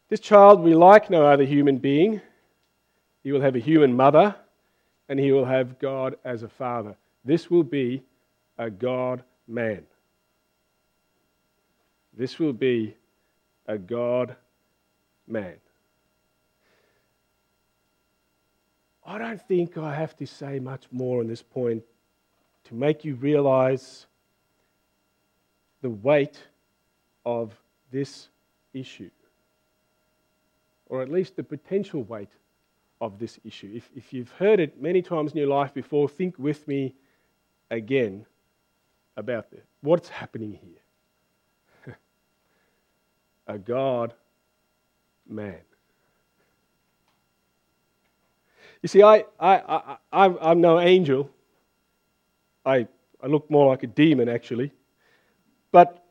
This 0.09 0.19
child 0.19 0.59
will 0.59 0.65
be 0.65 0.75
like 0.75 1.09
no 1.09 1.25
other 1.25 1.45
human 1.45 1.77
being. 1.77 2.19
He 3.23 3.31
will 3.31 3.39
have 3.39 3.55
a 3.55 3.59
human 3.59 3.95
mother, 3.95 4.35
and 5.07 5.17
he 5.17 5.31
will 5.31 5.45
have 5.45 5.79
God 5.79 6.17
as 6.25 6.43
a 6.43 6.49
father. 6.49 6.97
This 7.23 7.49
will 7.49 7.63
be 7.63 8.03
a 8.57 8.69
God 8.69 9.23
man. 9.47 9.85
This 12.11 12.39
will 12.39 12.51
be 12.51 12.93
a 13.67 13.77
God 13.77 14.35
man. 15.29 15.55
I 19.07 19.17
don't 19.17 19.41
think 19.41 19.77
I 19.77 19.95
have 19.95 20.17
to 20.17 20.27
say 20.27 20.59
much 20.59 20.83
more 20.91 21.21
on 21.21 21.27
this 21.27 21.41
point 21.41 21.81
to 22.65 22.75
make 22.75 23.05
you 23.05 23.15
realize 23.15 24.05
the 25.81 25.89
weight 25.89 26.43
of 27.25 27.55
this 27.89 28.27
issue, 28.73 29.09
or 30.87 31.01
at 31.01 31.09
least 31.09 31.37
the 31.37 31.43
potential 31.43 32.03
weight 32.03 32.29
of 32.99 33.17
this 33.17 33.39
issue. 33.45 33.71
If, 33.73 33.89
if 33.95 34.11
you've 34.11 34.31
heard 34.31 34.59
it 34.59 34.81
many 34.81 35.01
times 35.01 35.31
in 35.31 35.37
your 35.37 35.47
life 35.47 35.73
before, 35.73 36.09
think 36.09 36.37
with 36.37 36.67
me 36.67 36.93
again 37.71 38.25
about 39.15 39.49
this. 39.51 39.63
What's 39.79 40.09
happening 40.09 40.59
here? 41.85 41.95
A 43.47 43.57
God 43.57 44.13
man. 45.29 45.66
You 48.81 48.89
see, 48.89 49.01
I, 49.01 49.25
I, 49.39 49.97
I, 50.11 50.25
I'm 50.41 50.61
no 50.61 50.79
angel. 50.79 51.29
I, 52.65 52.87
I 53.21 53.27
look 53.27 53.49
more 53.49 53.67
like 53.67 53.83
a 53.83 53.87
demon, 53.87 54.29
actually. 54.29 54.71
But 55.71 56.03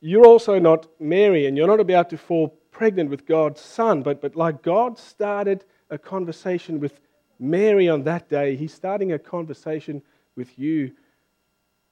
you're 0.00 0.26
also 0.26 0.58
not 0.58 0.86
Mary, 1.00 1.46
and 1.46 1.56
you're 1.56 1.66
not 1.66 1.80
about 1.80 2.10
to 2.10 2.18
fall 2.18 2.48
pregnant 2.70 3.10
with 3.10 3.26
God's 3.26 3.60
son. 3.60 4.02
But, 4.02 4.20
but 4.20 4.36
like 4.36 4.62
God 4.62 4.98
started 4.98 5.64
a 5.90 5.98
conversation 5.98 6.80
with 6.80 7.00
Mary 7.38 7.88
on 7.88 8.02
that 8.04 8.28
day, 8.28 8.56
He's 8.56 8.72
starting 8.72 9.12
a 9.12 9.18
conversation 9.18 10.02
with 10.36 10.58
you 10.58 10.92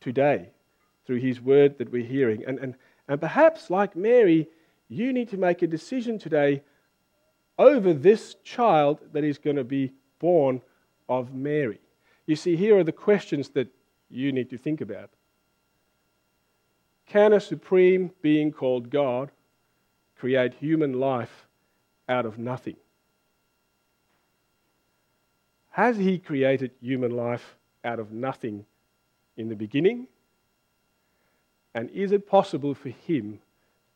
today 0.00 0.50
through 1.06 1.20
His 1.20 1.40
word 1.40 1.78
that 1.78 1.92
we're 1.92 2.04
hearing. 2.04 2.44
And, 2.46 2.58
and, 2.58 2.74
and 3.08 3.20
perhaps, 3.20 3.70
like 3.70 3.94
Mary, 3.94 4.48
you 4.88 5.12
need 5.12 5.28
to 5.30 5.36
make 5.36 5.62
a 5.62 5.66
decision 5.66 6.18
today 6.18 6.62
over 7.58 7.92
this 7.92 8.34
child 8.44 8.98
that 9.12 9.24
is 9.24 9.38
going 9.38 9.56
to 9.56 9.64
be 9.64 9.92
born 10.18 10.60
of 11.08 11.34
Mary. 11.34 11.80
You 12.26 12.36
see, 12.36 12.56
here 12.56 12.78
are 12.78 12.84
the 12.84 12.92
questions 12.92 13.50
that 13.50 13.68
you 14.10 14.32
need 14.32 14.50
to 14.50 14.58
think 14.58 14.80
about. 14.80 15.10
Can 17.06 17.32
a 17.32 17.40
supreme 17.40 18.10
being 18.22 18.50
called 18.50 18.90
God 18.90 19.30
create 20.16 20.54
human 20.54 20.94
life 20.94 21.46
out 22.08 22.24
of 22.24 22.38
nothing? 22.38 22.76
Has 25.70 25.96
he 25.96 26.18
created 26.18 26.70
human 26.80 27.10
life 27.10 27.56
out 27.84 27.98
of 27.98 28.12
nothing 28.12 28.64
in 29.36 29.48
the 29.48 29.56
beginning? 29.56 30.06
And 31.74 31.90
is 31.90 32.12
it 32.12 32.28
possible 32.28 32.74
for 32.74 32.90
him 32.90 33.40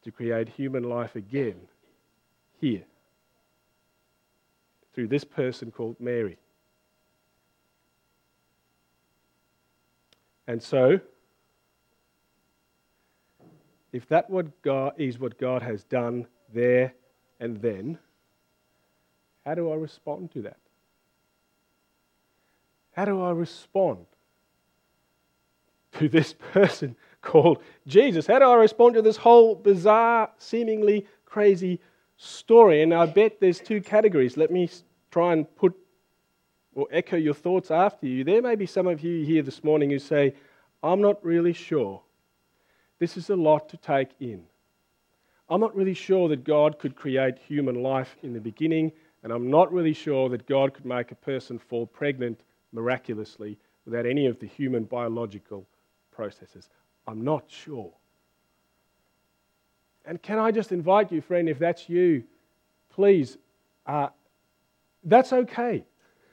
to 0.03 0.11
create 0.11 0.49
human 0.49 0.83
life 0.83 1.15
again 1.15 1.57
here? 2.61 2.85
Through 4.99 5.07
this 5.07 5.23
person 5.23 5.71
called 5.71 5.95
Mary. 6.01 6.37
And 10.49 10.61
so, 10.61 10.99
if 13.93 14.09
that 14.09 14.29
what 14.29 14.61
God, 14.63 14.95
is 14.97 15.21
what 15.21 15.39
God 15.39 15.63
has 15.63 15.85
done 15.85 16.27
there 16.53 16.95
and 17.39 17.63
then, 17.63 18.01
how 19.47 19.55
do 19.55 19.71
I 19.71 19.77
respond 19.77 20.33
to 20.33 20.43
that? 20.43 20.59
How 22.91 23.05
do 23.05 23.23
I 23.23 23.31
respond 23.31 24.05
to 25.93 26.09
this 26.09 26.33
person 26.53 26.97
called 27.23 27.63
Jesus? 27.87 28.27
How 28.27 28.41
do 28.41 28.47
I 28.47 28.57
respond 28.57 28.95
to 28.95 29.03
this 29.03 29.19
whole 29.19 29.55
bizarre, 29.55 30.31
seemingly 30.39 31.07
crazy 31.25 31.79
story? 32.17 32.83
And 32.83 32.93
I 32.93 33.07
bet 33.07 33.39
there's 33.39 33.61
two 33.61 33.81
categories. 33.81 34.37
Let 34.37 34.51
me 34.51 34.69
try 35.11 35.33
and 35.33 35.55
put 35.57 35.77
or 36.75 36.87
echo 36.93 37.17
your 37.17 37.35
thoughts 37.35 37.71
after 37.71 38.07
you. 38.07 38.23
There 38.23 38.43
may 38.43 38.55
be 38.55 38.67
some 38.67 38.87
of 38.87 39.03
you 39.03 39.25
here 39.25 39.43
this 39.43 39.65
morning 39.65 39.91
who 39.91 39.99
say, 39.99 40.35
I'm 40.83 41.01
not 41.01 41.25
really 41.25 41.53
sure. 41.53 42.03
This 42.99 43.17
is 43.17 43.31
a 43.31 43.37
lot 43.37 43.69
to 43.71 43.77
take 43.77 44.11
in. 44.21 44.45
I'm 45.51 45.61
not 45.61 45.75
really 45.75 45.95
sure 45.95 46.29
that 46.29 46.45
God 46.45 46.79
could 46.79 46.95
create 46.95 47.39
human 47.39 47.83
life 47.83 48.17
in 48.23 48.33
the 48.33 48.41
beginning, 48.41 48.93
and 49.23 49.33
I'm 49.33 49.51
not 49.51 49.73
really 49.73 49.93
sure 49.93 50.29
that 50.29 50.47
God 50.47 50.75
could 50.75 50.85
make 50.85 51.11
a 51.11 51.17
person 51.17 51.59
fall 51.59 51.87
pregnant 51.87 52.43
miraculously 52.73 53.59
without 53.85 54.07
any 54.07 54.27
of 54.27 54.39
the 54.39 54.47
human 54.47 54.85
biological 54.85 55.67
processes. 56.13 56.69
I'm 57.07 57.25
not 57.25 57.45
sure. 57.49 57.91
And 60.05 60.23
can 60.23 60.39
I 60.39 60.51
just 60.51 60.71
invite 60.71 61.11
you, 61.11 61.21
friend, 61.21 61.49
if 61.49 61.59
that's 61.59 61.89
you, 61.89 62.25
please, 62.91 63.39
uh, 63.87 64.09
that's 65.09 65.33
okay. 65.33 65.85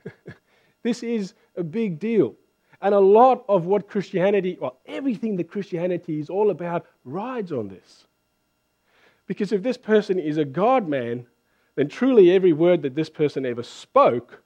this 0.82 1.02
is 1.02 1.34
a 1.56 1.62
big 1.62 1.98
deal. 1.98 2.34
And 2.80 2.94
a 2.94 3.00
lot 3.00 3.44
of 3.48 3.64
what 3.64 3.88
Christianity, 3.88 4.58
well, 4.60 4.78
everything 4.86 5.36
that 5.36 5.50
Christianity 5.50 6.20
is 6.20 6.28
all 6.28 6.50
about, 6.50 6.86
rides 7.04 7.52
on 7.52 7.68
this. 7.68 8.06
Because 9.26 9.52
if 9.52 9.62
this 9.62 9.78
person 9.78 10.18
is 10.18 10.36
a 10.36 10.44
God 10.44 10.88
man, 10.88 11.26
then 11.74 11.88
truly 11.88 12.32
every 12.32 12.52
word 12.52 12.82
that 12.82 12.94
this 12.94 13.10
person 13.10 13.44
ever 13.44 13.62
spoke 13.62 14.42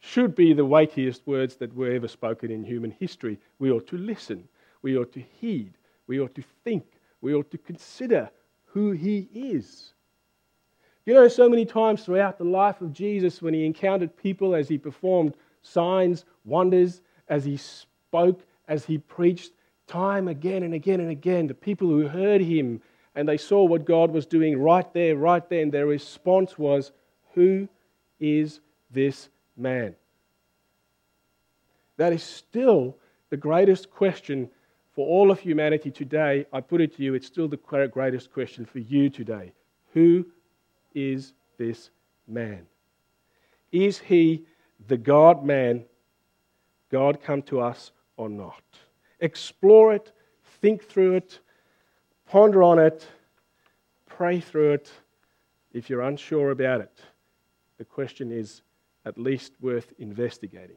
should 0.00 0.34
be 0.34 0.52
the 0.52 0.64
weightiest 0.64 1.26
words 1.26 1.56
that 1.56 1.74
were 1.74 1.90
ever 1.90 2.08
spoken 2.08 2.50
in 2.50 2.62
human 2.62 2.90
history. 2.90 3.38
We 3.58 3.70
ought 3.70 3.86
to 3.88 3.96
listen, 3.96 4.48
we 4.82 4.98
ought 4.98 5.12
to 5.12 5.20
heed, 5.20 5.78
we 6.06 6.20
ought 6.20 6.34
to 6.34 6.44
think, 6.62 6.84
we 7.22 7.34
ought 7.34 7.50
to 7.52 7.58
consider 7.58 8.30
who 8.66 8.90
he 8.90 9.28
is. 9.32 9.93
You 11.06 11.12
know, 11.14 11.28
so 11.28 11.48
many 11.48 11.66
times 11.66 12.04
throughout 12.04 12.38
the 12.38 12.44
life 12.44 12.80
of 12.80 12.92
Jesus, 12.92 13.42
when 13.42 13.52
he 13.52 13.66
encountered 13.66 14.16
people 14.16 14.54
as 14.54 14.68
he 14.68 14.78
performed 14.78 15.36
signs, 15.62 16.24
wonders, 16.44 17.02
as 17.28 17.44
he 17.44 17.58
spoke, 17.58 18.42
as 18.68 18.86
he 18.86 18.98
preached, 18.98 19.52
time 19.86 20.28
again 20.28 20.62
and 20.62 20.72
again 20.72 21.00
and 21.00 21.10
again, 21.10 21.46
the 21.46 21.54
people 21.54 21.88
who 21.88 22.08
heard 22.08 22.40
him 22.40 22.80
and 23.14 23.28
they 23.28 23.36
saw 23.36 23.64
what 23.64 23.84
God 23.84 24.10
was 24.10 24.26
doing 24.26 24.58
right 24.58 24.90
there, 24.94 25.16
right 25.16 25.46
there, 25.48 25.62
and 25.62 25.70
their 25.70 25.86
response 25.86 26.58
was, 26.58 26.92
Who 27.34 27.68
is 28.18 28.60
this 28.90 29.28
man? 29.56 29.94
That 31.96 32.12
is 32.12 32.22
still 32.22 32.96
the 33.30 33.36
greatest 33.36 33.90
question 33.90 34.50
for 34.94 35.06
all 35.06 35.30
of 35.30 35.38
humanity 35.38 35.90
today. 35.90 36.46
I 36.52 36.60
put 36.60 36.80
it 36.80 36.96
to 36.96 37.02
you, 37.02 37.14
it's 37.14 37.26
still 37.26 37.46
the 37.46 37.88
greatest 37.92 38.32
question 38.32 38.64
for 38.64 38.78
you 38.78 39.10
today. 39.10 39.52
Who 39.92 40.26
is 40.94 41.32
this 41.58 41.90
man? 42.26 42.66
Is 43.72 43.98
he 43.98 44.46
the 44.86 44.96
God 44.96 45.44
man, 45.44 45.84
God 46.90 47.20
come 47.22 47.42
to 47.42 47.60
us 47.60 47.90
or 48.16 48.28
not? 48.28 48.62
Explore 49.20 49.94
it, 49.94 50.12
think 50.60 50.84
through 50.84 51.16
it, 51.16 51.40
ponder 52.26 52.62
on 52.62 52.78
it, 52.78 53.06
pray 54.06 54.40
through 54.40 54.72
it. 54.74 54.92
If 55.72 55.90
you're 55.90 56.02
unsure 56.02 56.50
about 56.50 56.80
it, 56.80 57.00
the 57.78 57.84
question 57.84 58.30
is 58.30 58.62
at 59.04 59.18
least 59.18 59.52
worth 59.60 59.92
investigating. 59.98 60.76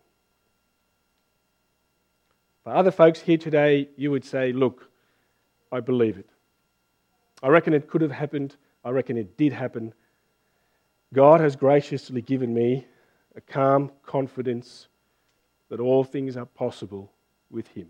For 2.63 2.73
other 2.73 2.91
folks 2.91 3.21
here 3.21 3.37
today, 3.37 3.87
you 3.95 4.11
would 4.11 4.25
say, 4.25 4.51
Look, 4.51 4.89
I 5.71 5.79
believe 5.79 6.17
it. 6.17 6.29
I 7.43 7.49
reckon 7.49 7.73
it 7.73 7.87
could 7.87 8.01
have 8.01 8.11
happened. 8.11 8.55
I 8.83 8.89
reckon 8.89 9.17
it 9.17 9.37
did 9.37 9.53
happen. 9.53 9.93
God 11.13 11.39
has 11.39 11.55
graciously 11.55 12.21
given 12.21 12.53
me 12.53 12.85
a 13.35 13.41
calm 13.41 13.91
confidence 14.05 14.87
that 15.69 15.79
all 15.79 16.03
things 16.03 16.35
are 16.35 16.45
possible 16.45 17.11
with 17.49 17.67
Him. 17.69 17.89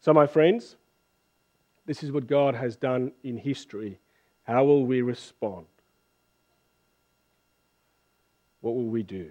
So, 0.00 0.12
my 0.12 0.26
friends, 0.26 0.76
this 1.86 2.02
is 2.02 2.12
what 2.12 2.26
God 2.26 2.54
has 2.54 2.76
done 2.76 3.12
in 3.22 3.36
history. 3.36 3.98
How 4.44 4.64
will 4.64 4.84
we 4.84 5.02
respond? 5.02 5.66
What 8.60 8.74
will 8.74 8.86
we 8.86 9.02
do? 9.02 9.30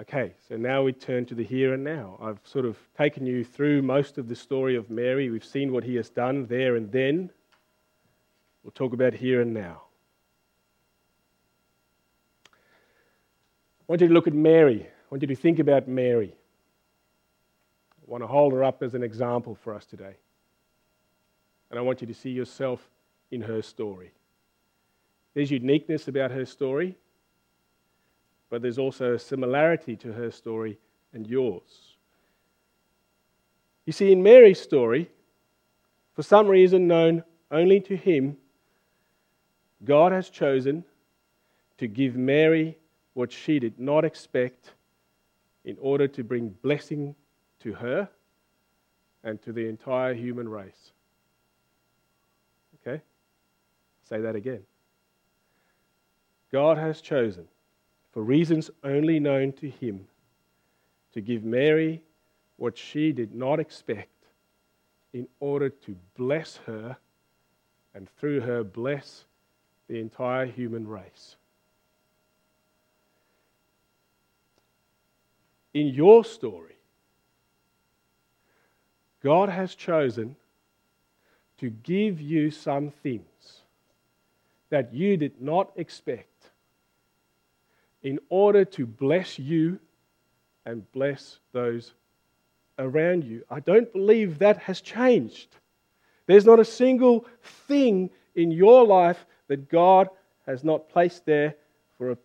Okay, 0.00 0.34
so 0.48 0.56
now 0.56 0.82
we 0.82 0.92
turn 0.92 1.24
to 1.26 1.34
the 1.34 1.44
here 1.44 1.72
and 1.72 1.84
now. 1.84 2.18
I've 2.20 2.40
sort 2.42 2.64
of 2.64 2.76
taken 2.98 3.26
you 3.26 3.44
through 3.44 3.82
most 3.82 4.18
of 4.18 4.28
the 4.28 4.34
story 4.34 4.76
of 4.76 4.90
Mary. 4.90 5.30
We've 5.30 5.44
seen 5.44 5.72
what 5.72 5.84
he 5.84 5.94
has 5.96 6.10
done 6.10 6.46
there 6.46 6.76
and 6.76 6.90
then. 6.90 7.30
We'll 8.64 8.72
talk 8.72 8.94
about 8.94 9.12
here 9.12 9.42
and 9.42 9.52
now. 9.52 9.82
I 12.46 13.84
want 13.86 14.00
you 14.00 14.08
to 14.08 14.14
look 14.14 14.26
at 14.26 14.32
Mary. 14.32 14.82
I 14.82 15.04
want 15.10 15.20
you 15.20 15.28
to 15.28 15.36
think 15.36 15.58
about 15.58 15.86
Mary. 15.86 16.34
I 18.00 18.10
want 18.10 18.22
to 18.22 18.26
hold 18.26 18.54
her 18.54 18.64
up 18.64 18.82
as 18.82 18.94
an 18.94 19.02
example 19.02 19.54
for 19.54 19.74
us 19.74 19.84
today. 19.84 20.16
And 21.70 21.78
I 21.78 21.82
want 21.82 22.00
you 22.00 22.06
to 22.06 22.14
see 22.14 22.30
yourself 22.30 22.88
in 23.30 23.42
her 23.42 23.60
story. 23.60 24.12
There's 25.34 25.50
uniqueness 25.50 26.08
about 26.08 26.30
her 26.30 26.46
story, 26.46 26.96
but 28.48 28.62
there's 28.62 28.78
also 28.78 29.14
a 29.14 29.18
similarity 29.18 29.96
to 29.96 30.12
her 30.12 30.30
story 30.30 30.78
and 31.12 31.26
yours. 31.26 31.96
You 33.84 33.92
see, 33.92 34.10
in 34.12 34.22
Mary's 34.22 34.60
story, 34.60 35.10
for 36.14 36.22
some 36.22 36.46
reason 36.46 36.86
known 36.86 37.24
only 37.50 37.80
to 37.80 37.96
him, 37.96 38.38
God 39.82 40.12
has 40.12 40.30
chosen 40.30 40.84
to 41.78 41.86
give 41.86 42.16
Mary 42.16 42.76
what 43.14 43.32
she 43.32 43.58
did 43.58 43.78
not 43.78 44.04
expect 44.04 44.70
in 45.64 45.76
order 45.80 46.06
to 46.08 46.22
bring 46.22 46.48
blessing 46.62 47.14
to 47.60 47.72
her 47.72 48.08
and 49.22 49.40
to 49.42 49.52
the 49.52 49.66
entire 49.66 50.14
human 50.14 50.48
race. 50.48 50.92
Okay? 52.80 53.02
Say 54.08 54.20
that 54.20 54.36
again. 54.36 54.62
God 56.52 56.76
has 56.78 57.00
chosen, 57.00 57.48
for 58.12 58.22
reasons 58.22 58.70
only 58.84 59.18
known 59.18 59.52
to 59.54 59.68
Him, 59.68 60.06
to 61.12 61.20
give 61.20 61.42
Mary 61.42 62.02
what 62.56 62.76
she 62.76 63.12
did 63.12 63.34
not 63.34 63.58
expect 63.58 64.10
in 65.12 65.26
order 65.40 65.68
to 65.68 65.96
bless 66.16 66.58
her 66.58 66.96
and 67.94 68.08
through 68.18 68.40
her 68.40 68.62
bless 68.62 69.24
the 69.88 69.98
entire 69.98 70.46
human 70.46 70.86
race. 70.86 71.36
In 75.72 75.88
your 75.88 76.24
story, 76.24 76.76
God 79.22 79.48
has 79.48 79.74
chosen 79.74 80.36
to 81.58 81.70
give 81.70 82.20
you 82.20 82.50
some 82.50 82.90
things 82.90 83.62
that 84.70 84.92
you 84.92 85.16
did 85.16 85.40
not 85.40 85.72
expect 85.76 86.50
in 88.02 88.18
order 88.28 88.64
to 88.64 88.86
bless 88.86 89.38
you 89.38 89.78
and 90.66 90.90
bless 90.92 91.38
those 91.52 91.94
around 92.78 93.24
you. 93.24 93.44
I 93.50 93.60
don't 93.60 93.90
believe 93.92 94.38
that 94.38 94.58
has 94.58 94.80
changed. 94.80 95.48
There's 96.26 96.44
not 96.44 96.60
a 96.60 96.64
single 96.64 97.26
thing 97.66 98.10
in 98.34 98.50
your 98.50 98.84
life 98.86 99.24
that 99.48 99.68
God 99.68 100.08
has 100.46 100.64
not 100.64 100.88
placed 100.88 101.24
there 101.26 101.54
for 101.96 102.10
a 102.10 102.18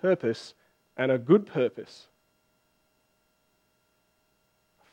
purpose 0.00 0.54
and 0.96 1.10
a 1.10 1.18
good 1.18 1.46
purpose 1.46 2.08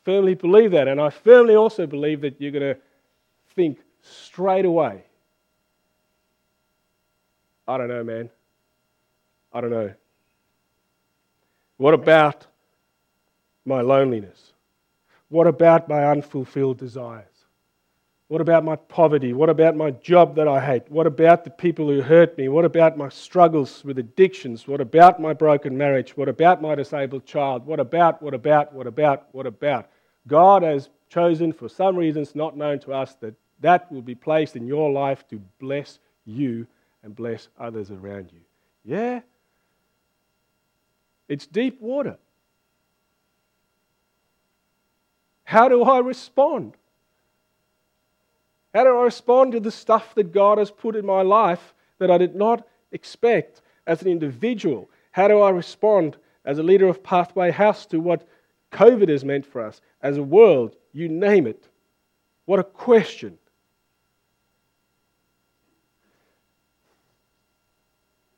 firmly 0.04 0.36
believe 0.36 0.72
that. 0.72 0.88
And 0.88 1.00
I 1.00 1.10
firmly 1.10 1.56
also 1.56 1.88
believe 1.88 2.22
that 2.22 2.40
you're 2.40 2.52
going 2.52 2.76
to 2.76 2.82
think 3.56 3.80
straight 4.02 4.66
away 4.66 5.04
I 7.66 7.78
don't 7.78 7.88
know, 7.88 8.04
man. 8.04 8.30
I 9.54 9.62
don't 9.62 9.70
know. 9.70 9.94
What 11.78 11.94
about 11.94 12.46
my 13.64 13.80
loneliness? 13.80 14.52
What 15.30 15.48
about 15.48 15.88
my 15.88 16.06
unfulfilled 16.12 16.78
desires? 16.78 17.24
What 18.34 18.42
about 18.42 18.64
my 18.64 18.78
poverty? 18.78 19.32
What 19.32 19.52
about 19.52 19.76
my 19.76 19.92
job 19.92 20.38
that 20.38 20.48
I 20.48 20.60
hate? 20.60 20.90
What 20.90 21.06
about 21.06 21.44
the 21.44 21.52
people 21.52 21.88
who 21.88 22.02
hurt 22.02 22.36
me? 22.36 22.50
What 22.50 22.66
about 22.66 22.98
my 22.98 23.10
struggles 23.10 23.84
with 23.86 24.00
addictions? 24.00 24.68
What 24.68 24.82
about 24.82 25.22
my 25.22 25.34
broken 25.34 25.78
marriage? 25.78 26.18
What 26.18 26.28
about 26.28 26.60
my 26.60 26.74
disabled 26.74 27.28
child? 27.28 27.64
What 27.64 27.80
about, 27.80 28.24
what 28.24 28.34
about, 28.34 28.74
what 28.74 28.88
about, 28.88 29.28
what 29.34 29.46
about? 29.46 29.88
God 30.26 30.64
has 30.64 30.90
chosen, 31.10 31.54
for 31.54 31.70
some 31.70 31.96
reasons 31.96 32.34
not 32.34 32.58
known 32.58 32.80
to 32.80 32.94
us, 32.94 33.14
that 33.22 33.36
that 33.60 33.92
will 33.92 34.02
be 34.02 34.16
placed 34.16 34.56
in 34.56 34.66
your 34.66 34.92
life 34.92 35.28
to 35.28 35.40
bless 35.60 36.00
you 36.26 36.66
and 37.04 37.16
bless 37.16 37.50
others 37.60 37.92
around 37.92 38.32
you. 38.34 38.40
Yeah? 38.84 39.22
It's 41.30 41.46
deep 41.46 41.80
water. 41.80 42.18
How 45.44 45.70
do 45.70 45.84
I 45.84 46.00
respond? 46.00 46.74
How 48.74 48.84
do 48.84 48.90
I 48.98 49.04
respond 49.04 49.52
to 49.52 49.60
the 49.60 49.72
stuff 49.72 50.16
that 50.16 50.32
God 50.32 50.58
has 50.58 50.72
put 50.72 50.96
in 50.96 51.06
my 51.06 51.22
life 51.22 51.74
that 52.00 52.10
I 52.10 52.18
did 52.18 52.36
not 52.36 52.68
expect 52.92 53.62
as 53.86 54.02
an 54.02 54.08
individual? 54.08 54.90
How 55.12 55.28
do 55.28 55.40
I 55.42 55.52
respond 55.52 56.18
as 56.44 56.58
a 56.58 56.64
leader 56.64 56.88
of 56.88 57.04
Pathway 57.04 57.52
House 57.52 57.86
to 57.88 58.00
what 58.00 58.28
COVID 58.72 59.10
has 59.10 59.24
meant 59.24 59.46
for 59.46 59.62
us 59.64 59.80
as 60.02 60.18
a 60.18 60.24
world? 60.24 60.76
You 60.92 61.08
name 61.08 61.46
it. 61.46 61.70
What 62.46 62.60
a 62.60 62.64
question. 62.64 63.38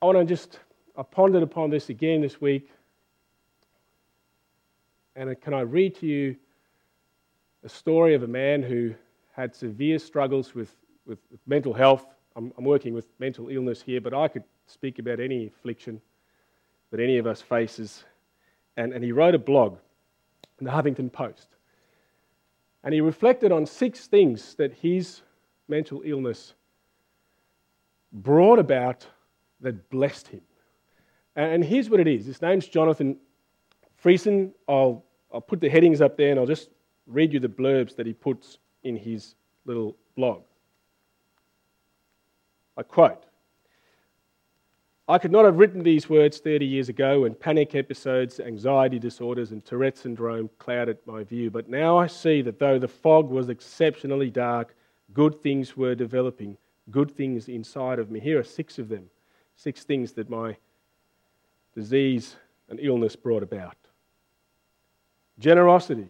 I 0.01 0.05
want 0.05 0.17
to 0.17 0.25
just, 0.25 0.59
I 0.97 1.03
pondered 1.03 1.43
upon 1.43 1.69
this 1.69 1.89
again 1.89 2.21
this 2.21 2.39
week. 2.41 2.69
And 5.15 5.39
can 5.39 5.53
I 5.53 5.61
read 5.61 5.95
to 5.95 6.05
you 6.05 6.35
a 7.63 7.69
story 7.69 8.13
of 8.13 8.21
a 8.21 8.27
man 8.27 8.61
who 8.61 8.93
had 9.35 9.53
severe 9.53 9.99
struggles 9.99 10.55
with, 10.55 10.73
with, 11.05 11.19
mental 11.45 11.73
health? 11.73 12.05
I'm, 12.35 12.53
I'm 12.57 12.63
working 12.63 12.93
with 12.93 13.07
mental 13.19 13.49
illness 13.49 13.81
here, 13.81 13.99
but 13.99 14.13
I 14.13 14.27
could 14.27 14.43
speak 14.65 14.97
about 14.97 15.19
any 15.19 15.47
affliction 15.47 16.01
that 16.91 16.99
any 16.99 17.17
of 17.17 17.27
us 17.27 17.41
faces. 17.41 18.03
And, 18.77 18.93
and 18.93 19.03
he 19.03 19.11
wrote 19.11 19.35
a 19.35 19.39
blog 19.39 19.77
in 20.59 20.65
the 20.65 20.71
Huffington 20.71 21.11
Post. 21.11 21.47
And 22.83 22.93
he 22.93 23.01
reflected 23.01 23.51
on 23.51 23.65
six 23.65 24.07
things 24.07 24.55
that 24.55 24.73
his 24.73 25.21
mental 25.67 26.01
illness 26.05 26.53
brought 28.13 28.59
about 28.59 29.05
that 29.59 29.89
blessed 29.89 30.27
him. 30.27 30.41
And 31.35 31.63
here's 31.63 31.89
what 31.89 31.99
it 31.99 32.07
is. 32.07 32.25
His 32.25 32.41
name's 32.41 32.67
Jonathan 32.67 33.17
Friesen. 34.01 34.51
I'll, 34.69 35.03
I'll 35.33 35.41
put 35.41 35.59
the 35.59 35.69
headings 35.69 35.99
up 35.99 36.15
there 36.15 36.31
and 36.31 36.39
I'll 36.39 36.45
just 36.45 36.69
read 37.07 37.33
you 37.33 37.39
the 37.39 37.49
blurbs 37.49 37.95
that 37.97 38.05
he 38.05 38.13
puts 38.13 38.59
in 38.85 38.95
his 38.95 39.35
little 39.65 39.95
blog. 40.15 40.43
I 42.77 42.83
quote 42.83 43.23
I 45.07 45.19
could 45.19 45.31
not 45.31 45.45
have 45.45 45.57
written 45.57 45.83
these 45.83 46.09
words 46.09 46.39
30 46.39 46.65
years 46.65 46.89
ago 46.89 47.21
when 47.21 47.35
panic 47.35 47.75
episodes, 47.75 48.39
anxiety 48.39 48.97
disorders, 48.97 49.51
and 49.51 49.63
Tourette 49.63 49.97
syndrome 49.97 50.49
clouded 50.57 50.97
my 51.05 51.23
view. 51.23 51.51
But 51.51 51.69
now 51.69 51.97
I 51.97 52.07
see 52.07 52.41
that 52.41 52.57
though 52.57 52.79
the 52.79 52.87
fog 52.87 53.29
was 53.29 53.49
exceptionally 53.49 54.31
dark, 54.31 54.75
good 55.13 55.39
things 55.43 55.77
were 55.77 55.93
developing, 55.93 56.57
good 56.89 57.11
things 57.11 57.49
inside 57.49 57.99
of 57.99 58.09
me. 58.09 58.19
Here 58.19 58.39
are 58.39 58.43
six 58.43 58.79
of 58.79 58.89
them 58.89 59.09
six 59.55 59.83
things 59.83 60.13
that 60.13 60.29
my 60.29 60.57
disease 61.73 62.35
and 62.69 62.79
illness 62.79 63.15
brought 63.15 63.43
about. 63.43 63.75
Generosity. 65.39 66.09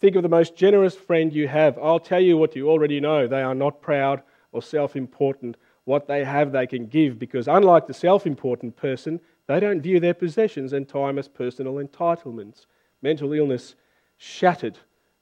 Think 0.00 0.14
of 0.16 0.22
the 0.22 0.28
most 0.28 0.54
generous 0.54 0.94
friend 0.94 1.32
you 1.32 1.48
have. 1.48 1.78
I'll 1.78 1.98
tell 1.98 2.20
you 2.20 2.36
what 2.36 2.54
you 2.54 2.68
already 2.68 3.00
know. 3.00 3.26
They 3.26 3.42
are 3.42 3.54
not 3.54 3.82
proud 3.82 4.22
or 4.52 4.62
self 4.62 4.96
important 4.96 5.56
what 5.84 6.06
they 6.06 6.22
have 6.22 6.52
they 6.52 6.66
can 6.66 6.86
give 6.86 7.18
because, 7.18 7.48
unlike 7.48 7.86
the 7.86 7.94
self 7.94 8.26
important 8.26 8.76
person, 8.76 9.20
they 9.46 9.58
don't 9.58 9.80
view 9.80 9.98
their 9.98 10.14
possessions 10.14 10.72
and 10.72 10.86
time 10.86 11.18
as 11.18 11.26
personal 11.28 11.74
entitlements. 11.74 12.66
Mental 13.02 13.32
illness 13.32 13.74
shattered 14.18 14.78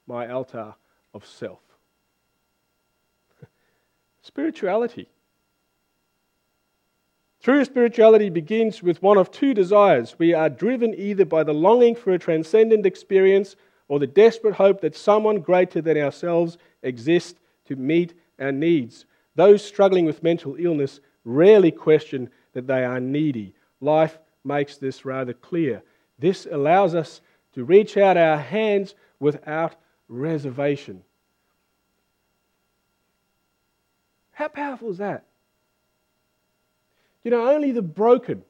my 0.06 0.28
altar 0.28 0.74
of 1.14 1.24
self. 1.24 1.60
Spirituality. 4.20 5.08
True 7.42 7.64
spirituality 7.64 8.28
begins 8.28 8.82
with 8.82 9.00
one 9.02 9.16
of 9.16 9.30
two 9.30 9.54
desires. 9.54 10.16
We 10.18 10.34
are 10.34 10.50
driven 10.50 10.94
either 10.98 11.24
by 11.24 11.44
the 11.44 11.54
longing 11.54 11.94
for 11.94 12.12
a 12.12 12.18
transcendent 12.18 12.84
experience 12.84 13.54
or 13.88 13.98
the 13.98 14.06
desperate 14.06 14.54
hope 14.54 14.80
that 14.80 14.96
someone 14.96 15.40
greater 15.40 15.80
than 15.80 15.96
ourselves 15.96 16.58
exists 16.82 17.38
to 17.66 17.76
meet 17.76 18.14
our 18.40 18.52
needs. 18.52 19.06
Those 19.34 19.64
struggling 19.64 20.04
with 20.04 20.22
mental 20.22 20.56
illness 20.58 21.00
rarely 21.24 21.70
question 21.70 22.30
that 22.52 22.66
they 22.66 22.84
are 22.84 23.00
needy. 23.00 23.54
Life 23.80 24.18
makes 24.44 24.78
this 24.78 25.04
rather 25.04 25.32
clear. 25.32 25.82
This 26.18 26.46
allows 26.50 26.94
us 26.94 27.20
to 27.54 27.64
reach 27.64 27.96
out 27.96 28.16
our 28.16 28.38
hands 28.38 28.94
without 29.20 29.74
reservation. 30.08 31.02
How 34.32 34.48
powerful 34.48 34.90
is 34.90 34.98
that? 34.98 35.24
You 37.24 37.30
know, 37.30 37.48
only 37.48 37.72
the 37.72 37.82
broken, 37.82 38.44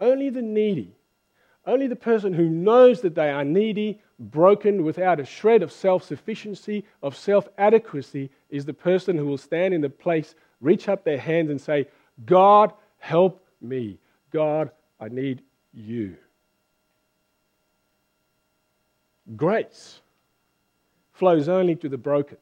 only 0.00 0.30
the 0.30 0.42
needy, 0.42 0.94
only 1.66 1.86
the 1.86 1.96
person 1.96 2.32
who 2.32 2.48
knows 2.48 3.00
that 3.02 3.14
they 3.14 3.30
are 3.30 3.44
needy, 3.44 4.00
broken, 4.18 4.84
without 4.84 5.20
a 5.20 5.24
shred 5.24 5.62
of 5.62 5.72
self 5.72 6.04
sufficiency, 6.04 6.84
of 7.02 7.16
self 7.16 7.48
adequacy, 7.58 8.30
is 8.50 8.64
the 8.64 8.74
person 8.74 9.16
who 9.16 9.26
will 9.26 9.38
stand 9.38 9.74
in 9.74 9.80
the 9.80 9.90
place, 9.90 10.34
reach 10.60 10.88
up 10.88 11.04
their 11.04 11.18
hands, 11.18 11.50
and 11.50 11.60
say, 11.60 11.86
God, 12.24 12.72
help 12.98 13.44
me. 13.60 13.98
God, 14.30 14.70
I 15.00 15.08
need 15.08 15.42
you. 15.72 16.16
Grace 19.36 20.00
flows 21.12 21.48
only 21.48 21.74
to 21.76 21.88
the 21.88 21.98
broken. 21.98 22.38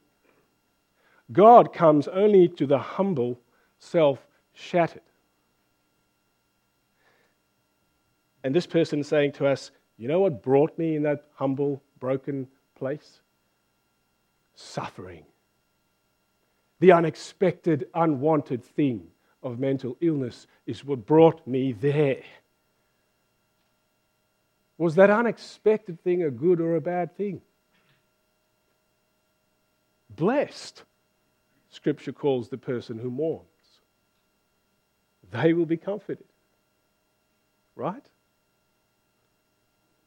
God 1.31 1.73
comes 1.73 2.07
only 2.07 2.47
to 2.49 2.65
the 2.65 2.77
humble, 2.77 3.39
self 3.79 4.19
shattered. 4.53 5.01
And 8.43 8.53
this 8.53 8.67
person 8.67 8.99
is 8.99 9.07
saying 9.07 9.31
to 9.33 9.47
us, 9.47 9.71
You 9.97 10.07
know 10.07 10.19
what 10.19 10.43
brought 10.43 10.77
me 10.77 10.95
in 10.95 11.03
that 11.03 11.25
humble, 11.35 11.81
broken 11.99 12.47
place? 12.75 13.21
Suffering. 14.55 15.25
The 16.79 16.91
unexpected, 16.91 17.87
unwanted 17.93 18.63
thing 18.63 19.07
of 19.41 19.59
mental 19.59 19.95
illness 20.01 20.47
is 20.65 20.83
what 20.83 21.05
brought 21.05 21.45
me 21.47 21.71
there. 21.71 22.23
Was 24.77 24.95
that 24.95 25.09
unexpected 25.09 26.01
thing 26.03 26.23
a 26.23 26.31
good 26.31 26.59
or 26.59 26.75
a 26.75 26.81
bad 26.81 27.15
thing? 27.15 27.41
Blessed, 30.09 30.83
Scripture 31.69 32.11
calls 32.11 32.49
the 32.49 32.57
person 32.57 32.97
who 32.97 33.09
mourns. 33.09 33.45
They 35.31 35.53
will 35.53 35.65
be 35.65 35.77
comforted. 35.77 36.25
Right? 37.75 38.05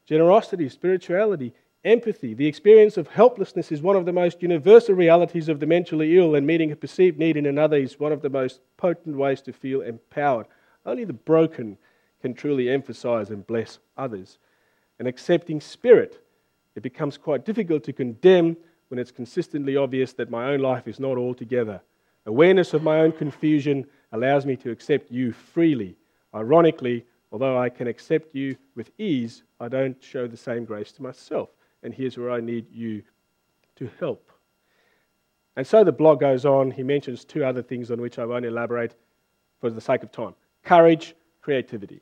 Generosity, 0.09 0.67
spirituality, 0.67 1.53
empathy. 1.85 2.33
The 2.33 2.47
experience 2.47 2.97
of 2.97 3.07
helplessness 3.09 3.71
is 3.71 3.83
one 3.83 3.95
of 3.95 4.05
the 4.05 4.11
most 4.11 4.41
universal 4.41 4.95
realities 4.95 5.47
of 5.47 5.59
the 5.59 5.67
mentally 5.67 6.17
ill, 6.17 6.33
and 6.33 6.47
meeting 6.47 6.71
a 6.71 6.75
perceived 6.75 7.19
need 7.19 7.37
in 7.37 7.45
another 7.45 7.77
is 7.77 7.99
one 7.99 8.11
of 8.11 8.23
the 8.23 8.29
most 8.29 8.59
potent 8.75 9.15
ways 9.15 9.39
to 9.43 9.53
feel 9.53 9.81
empowered. 9.81 10.47
Only 10.83 11.03
the 11.03 11.13
broken 11.13 11.77
can 12.23 12.33
truly 12.33 12.71
emphasize 12.71 13.29
and 13.29 13.45
bless 13.45 13.77
others. 13.97 14.39
An 14.97 15.05
accepting 15.05 15.61
spirit, 15.61 16.25
it 16.73 16.81
becomes 16.81 17.15
quite 17.15 17.45
difficult 17.45 17.83
to 17.83 17.93
condemn 17.93 18.57
when 18.87 18.97
it's 18.97 19.11
consistently 19.11 19.77
obvious 19.77 20.13
that 20.13 20.31
my 20.31 20.49
own 20.51 20.59
life 20.59 20.87
is 20.87 20.99
not 20.99 21.19
altogether. 21.19 21.81
Awareness 22.25 22.73
of 22.73 22.81
my 22.81 23.01
own 23.01 23.11
confusion 23.11 23.85
allows 24.11 24.43
me 24.43 24.55
to 24.55 24.71
accept 24.71 25.11
you 25.11 25.33
freely. 25.33 25.95
Ironically, 26.33 27.05
Although 27.31 27.57
I 27.57 27.69
can 27.69 27.87
accept 27.87 28.35
you 28.35 28.57
with 28.75 28.91
ease, 28.97 29.43
I 29.59 29.67
don't 29.67 30.01
show 30.03 30.27
the 30.27 30.37
same 30.37 30.65
grace 30.65 30.91
to 30.93 31.03
myself. 31.03 31.49
And 31.83 31.93
here's 31.93 32.17
where 32.17 32.31
I 32.31 32.39
need 32.39 32.65
you 32.71 33.03
to 33.75 33.89
help. 33.99 34.31
And 35.55 35.65
so 35.65 35.83
the 35.83 35.91
blog 35.91 36.19
goes 36.19 36.45
on. 36.45 36.71
He 36.71 36.83
mentions 36.83 37.25
two 37.25 37.43
other 37.43 37.61
things 37.61 37.91
on 37.91 38.01
which 38.01 38.17
I 38.17 38.25
won't 38.25 38.45
elaborate 38.45 38.95
for 39.59 39.69
the 39.69 39.81
sake 39.81 40.03
of 40.03 40.11
time 40.11 40.35
courage, 40.63 41.15
creativity. 41.41 42.01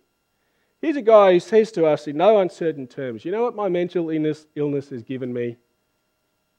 Here's 0.81 0.95
a 0.95 1.01
guy 1.01 1.33
who 1.33 1.39
says 1.39 1.71
to 1.73 1.85
us 1.85 2.07
in 2.07 2.17
no 2.17 2.39
uncertain 2.39 2.87
terms, 2.87 3.25
You 3.25 3.31
know 3.31 3.43
what 3.43 3.55
my 3.55 3.69
mental 3.69 4.09
illness, 4.09 4.45
illness 4.55 4.89
has 4.89 5.03
given 5.03 5.33
me? 5.33 5.57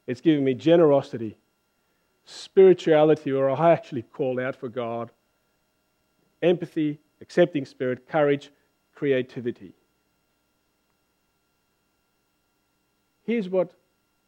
It's 0.07 0.21
given 0.21 0.43
me 0.43 0.55
generosity, 0.55 1.37
spirituality, 2.25 3.31
or 3.31 3.51
I 3.51 3.73
actually 3.73 4.03
call 4.03 4.41
out 4.41 4.57
for 4.57 4.69
God, 4.69 5.11
empathy, 6.43 6.99
accepting 7.21 7.65
spirit, 7.65 8.09
courage, 8.09 8.51
creativity. 8.99 9.73
Here's 13.23 13.49
what 13.49 13.71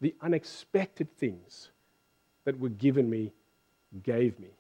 the 0.01 0.15
unexpected 0.21 1.09
things 1.19 1.71
that 2.45 2.57
were 2.61 2.69
given 2.69 3.11
me 3.11 3.33
gave 4.05 4.39
me 4.39 4.51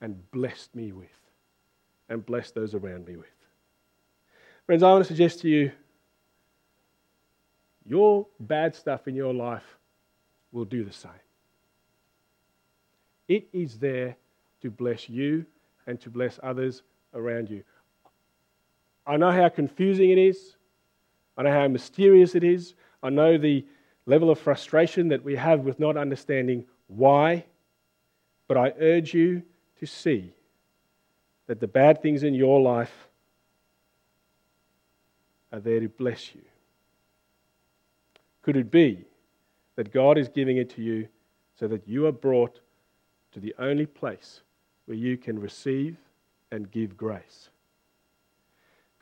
and 0.00 0.30
blessed 0.30 0.72
me 0.76 0.92
with, 0.92 1.08
and 2.08 2.24
blessed 2.24 2.54
those 2.54 2.72
around 2.76 3.04
me 3.04 3.16
with. 3.16 3.26
Friends, 4.66 4.84
I 4.84 4.92
want 4.92 5.04
to 5.04 5.08
suggest 5.08 5.40
to 5.40 5.48
you 5.48 5.72
your 7.84 8.28
bad 8.38 8.76
stuff 8.76 9.08
in 9.08 9.16
your 9.16 9.34
life 9.34 9.76
will 10.52 10.64
do 10.64 10.84
the 10.84 10.92
same. 10.92 11.10
It 13.26 13.48
is 13.52 13.76
there 13.76 14.14
to 14.60 14.70
bless 14.70 15.08
you 15.08 15.44
and 15.88 16.00
to 16.00 16.10
bless 16.10 16.38
others 16.44 16.82
around 17.12 17.50
you. 17.50 17.64
I 19.06 19.16
know 19.16 19.30
how 19.30 19.48
confusing 19.48 20.10
it 20.10 20.18
is. 20.18 20.56
I 21.36 21.42
know 21.42 21.52
how 21.52 21.68
mysterious 21.68 22.34
it 22.34 22.44
is. 22.44 22.74
I 23.02 23.10
know 23.10 23.38
the 23.38 23.64
level 24.06 24.30
of 24.30 24.38
frustration 24.38 25.08
that 25.08 25.24
we 25.24 25.36
have 25.36 25.60
with 25.60 25.80
not 25.80 25.96
understanding 25.96 26.66
why. 26.86 27.44
But 28.48 28.56
I 28.56 28.72
urge 28.78 29.14
you 29.14 29.42
to 29.80 29.86
see 29.86 30.32
that 31.46 31.60
the 31.60 31.66
bad 31.66 32.02
things 32.02 32.22
in 32.22 32.34
your 32.34 32.60
life 32.60 33.08
are 35.52 35.60
there 35.60 35.80
to 35.80 35.88
bless 35.88 36.34
you. 36.34 36.42
Could 38.42 38.56
it 38.56 38.70
be 38.70 39.04
that 39.76 39.92
God 39.92 40.18
is 40.18 40.28
giving 40.28 40.56
it 40.56 40.70
to 40.70 40.82
you 40.82 41.08
so 41.58 41.68
that 41.68 41.86
you 41.86 42.06
are 42.06 42.12
brought 42.12 42.60
to 43.32 43.40
the 43.40 43.54
only 43.58 43.86
place 43.86 44.40
where 44.86 44.96
you 44.96 45.16
can 45.16 45.38
receive 45.38 45.96
and 46.50 46.70
give 46.70 46.96
grace? 46.96 47.50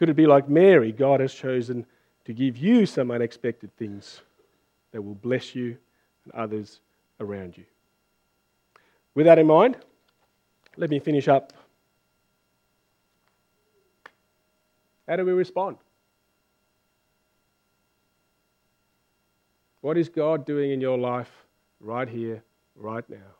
Could 0.00 0.08
it 0.08 0.16
be 0.16 0.26
like 0.26 0.48
Mary, 0.48 0.92
God 0.92 1.20
has 1.20 1.34
chosen 1.34 1.84
to 2.24 2.32
give 2.32 2.56
you 2.56 2.86
some 2.86 3.10
unexpected 3.10 3.76
things 3.76 4.22
that 4.92 5.02
will 5.02 5.14
bless 5.14 5.54
you 5.54 5.76
and 6.24 6.32
others 6.32 6.80
around 7.20 7.58
you? 7.58 7.64
With 9.14 9.26
that 9.26 9.38
in 9.38 9.46
mind, 9.46 9.76
let 10.78 10.88
me 10.88 11.00
finish 11.00 11.28
up. 11.28 11.52
How 15.06 15.16
do 15.16 15.26
we 15.26 15.32
respond? 15.32 15.76
What 19.82 19.98
is 19.98 20.08
God 20.08 20.46
doing 20.46 20.70
in 20.70 20.80
your 20.80 20.96
life 20.96 21.30
right 21.78 22.08
here, 22.08 22.42
right 22.74 23.04
now? 23.10 23.34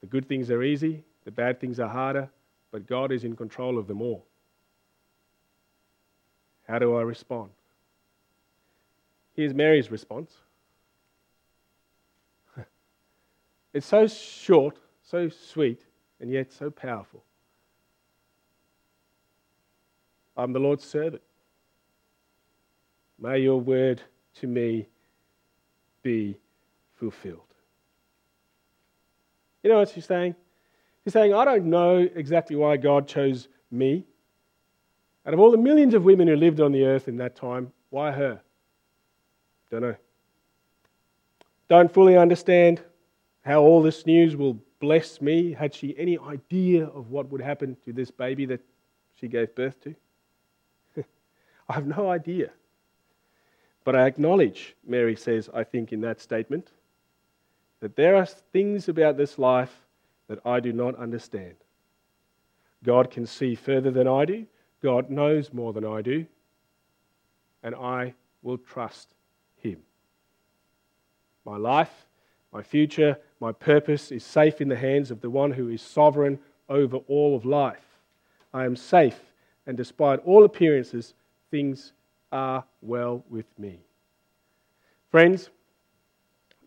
The 0.00 0.06
good 0.06 0.26
things 0.26 0.50
are 0.50 0.62
easy, 0.62 1.04
the 1.26 1.30
bad 1.30 1.60
things 1.60 1.78
are 1.78 1.88
harder, 1.88 2.30
but 2.72 2.86
God 2.86 3.12
is 3.12 3.24
in 3.24 3.36
control 3.36 3.76
of 3.76 3.86
them 3.86 4.00
all. 4.00 4.24
How 6.70 6.78
do 6.78 6.94
I 6.94 7.02
respond? 7.02 7.50
Here's 9.34 9.52
Mary's 9.52 9.90
response. 9.90 10.32
it's 13.74 13.86
so 13.86 14.06
short, 14.06 14.78
so 15.02 15.28
sweet, 15.28 15.80
and 16.20 16.30
yet 16.30 16.52
so 16.52 16.70
powerful. 16.70 17.24
I'm 20.36 20.52
the 20.52 20.60
Lord's 20.60 20.84
servant. 20.84 21.22
May 23.18 23.40
your 23.40 23.60
word 23.60 24.00
to 24.36 24.46
me 24.46 24.86
be 26.04 26.36
fulfilled. 27.00 27.40
You 29.64 29.70
know 29.70 29.78
what 29.78 29.88
she's 29.88 30.06
saying? 30.06 30.36
She's 31.02 31.14
saying, 31.14 31.34
I 31.34 31.44
don't 31.44 31.64
know 31.64 32.08
exactly 32.14 32.54
why 32.54 32.76
God 32.76 33.08
chose 33.08 33.48
me. 33.72 34.04
Out 35.26 35.34
of 35.34 35.40
all 35.40 35.50
the 35.50 35.58
millions 35.58 35.94
of 35.94 36.04
women 36.04 36.28
who 36.28 36.36
lived 36.36 36.60
on 36.60 36.72
the 36.72 36.84
earth 36.84 37.08
in 37.08 37.16
that 37.18 37.36
time, 37.36 37.72
why 37.90 38.10
her? 38.12 38.40
Don't 39.70 39.82
know. 39.82 39.96
Don't 41.68 41.92
fully 41.92 42.16
understand 42.16 42.80
how 43.42 43.60
all 43.60 43.82
this 43.82 44.06
news 44.06 44.34
will 44.36 44.58
bless 44.80 45.20
me. 45.20 45.52
Had 45.52 45.74
she 45.74 45.96
any 45.96 46.18
idea 46.18 46.86
of 46.86 47.10
what 47.10 47.30
would 47.30 47.40
happen 47.40 47.76
to 47.84 47.92
this 47.92 48.10
baby 48.10 48.46
that 48.46 48.60
she 49.20 49.28
gave 49.28 49.54
birth 49.54 49.80
to? 49.82 49.94
I 51.68 51.74
have 51.74 51.86
no 51.86 52.10
idea. 52.10 52.50
But 53.84 53.96
I 53.96 54.06
acknowledge, 54.06 54.74
Mary 54.86 55.16
says, 55.16 55.48
I 55.54 55.64
think, 55.64 55.92
in 55.92 56.00
that 56.02 56.20
statement, 56.20 56.70
that 57.80 57.96
there 57.96 58.16
are 58.16 58.26
things 58.26 58.88
about 58.88 59.16
this 59.16 59.38
life 59.38 59.86
that 60.28 60.38
I 60.44 60.60
do 60.60 60.72
not 60.72 60.96
understand. 60.96 61.54
God 62.84 63.10
can 63.10 63.26
see 63.26 63.54
further 63.54 63.90
than 63.90 64.06
I 64.06 64.24
do, 64.24 64.46
God 64.82 65.10
knows 65.10 65.52
more 65.52 65.72
than 65.72 65.84
I 65.84 66.02
do, 66.02 66.26
and 67.62 67.74
I 67.74 68.14
will 68.42 68.58
trust 68.58 69.08
Him. 69.56 69.78
My 71.44 71.56
life, 71.56 72.06
my 72.52 72.62
future, 72.62 73.18
my 73.40 73.52
purpose 73.52 74.10
is 74.10 74.24
safe 74.24 74.60
in 74.60 74.68
the 74.68 74.76
hands 74.76 75.10
of 75.10 75.20
the 75.20 75.30
one 75.30 75.52
who 75.52 75.68
is 75.68 75.82
sovereign 75.82 76.38
over 76.68 76.98
all 77.08 77.36
of 77.36 77.44
life. 77.44 77.84
I 78.52 78.64
am 78.64 78.76
safe, 78.76 79.18
and 79.66 79.76
despite 79.76 80.20
all 80.24 80.44
appearances, 80.44 81.14
things 81.50 81.92
are 82.32 82.64
well 82.80 83.24
with 83.28 83.46
me. 83.58 83.80
Friends, 85.10 85.50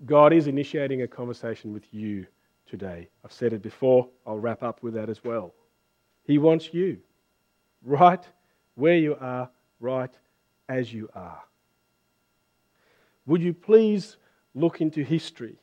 God 0.06 0.34
is 0.34 0.47
initiating 0.47 1.02
a 1.02 1.08
conversation 1.08 1.73
with 1.73 1.93
you 1.93 2.28
today. 2.65 3.08
I've 3.23 3.32
said 3.32 3.54
it 3.54 3.62
before, 3.62 4.08
I'll 4.28 4.39
wrap 4.39 4.63
up 4.63 4.84
with 4.84 4.93
that 4.95 5.10
as 5.10 5.23
well. 5.23 5.54
He 6.26 6.38
wants 6.38 6.73
you 6.73 6.97
right 7.84 8.24
where 8.76 8.98
you 8.98 9.15
are, 9.19 9.50
right 9.80 10.13
as 10.69 10.93
you 10.93 11.10
are. 11.13 11.43
Would 13.26 13.41
you 13.41 13.54
please 13.54 14.17
look 14.56 14.82
into 14.82 15.04
history? 15.04 15.58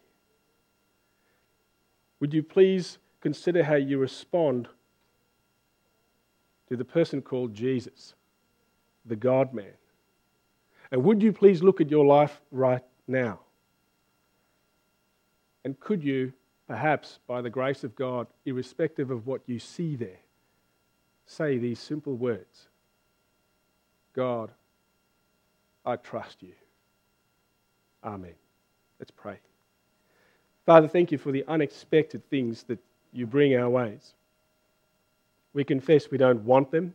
Would 2.20 2.34
you 2.34 2.42
please 2.42 2.98
consider 3.20 3.62
how 3.62 3.74
you 3.74 3.98
respond 3.98 4.68
to 6.68 6.76
the 6.76 6.84
person 6.84 7.22
called 7.22 7.54
Jesus, 7.54 8.14
the 9.04 9.16
God 9.16 9.52
man? 9.52 9.72
And 10.90 11.04
would 11.04 11.22
you 11.22 11.32
please 11.32 11.62
look 11.62 11.80
at 11.80 11.90
your 11.90 12.04
life 12.04 12.40
right 12.50 12.82
now? 13.06 13.40
And 15.64 15.78
could 15.78 16.02
you, 16.02 16.32
perhaps 16.66 17.18
by 17.26 17.42
the 17.42 17.50
grace 17.50 17.84
of 17.84 17.94
God, 17.94 18.26
irrespective 18.44 19.10
of 19.10 19.26
what 19.26 19.42
you 19.46 19.58
see 19.58 19.96
there, 19.96 20.18
say 21.30 21.58
these 21.58 21.78
simple 21.78 22.14
words 22.14 22.66
God, 24.14 24.50
I 25.86 25.96
trust 25.96 26.42
you. 26.42 26.52
Amen. 28.02 28.34
Let's 28.98 29.12
pray. 29.12 29.38
Father, 30.66 30.88
thank 30.88 31.12
you 31.12 31.18
for 31.18 31.30
the 31.30 31.44
unexpected 31.46 32.28
things 32.28 32.64
that 32.64 32.78
you 33.12 33.26
bring 33.26 33.56
our 33.56 33.70
ways. 33.70 34.14
We 35.54 35.64
confess 35.64 36.10
we 36.10 36.18
don't 36.18 36.44
want 36.44 36.70
them. 36.70 36.94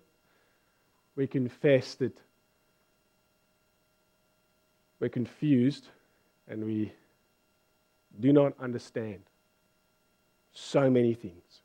We 1.15 1.27
confess 1.27 1.95
that 1.95 2.17
we're 4.99 5.09
confused 5.09 5.87
and 6.47 6.65
we 6.65 6.91
do 8.19 8.33
not 8.33 8.53
understand 8.59 9.21
so 10.53 10.89
many 10.89 11.13
things. 11.13 11.61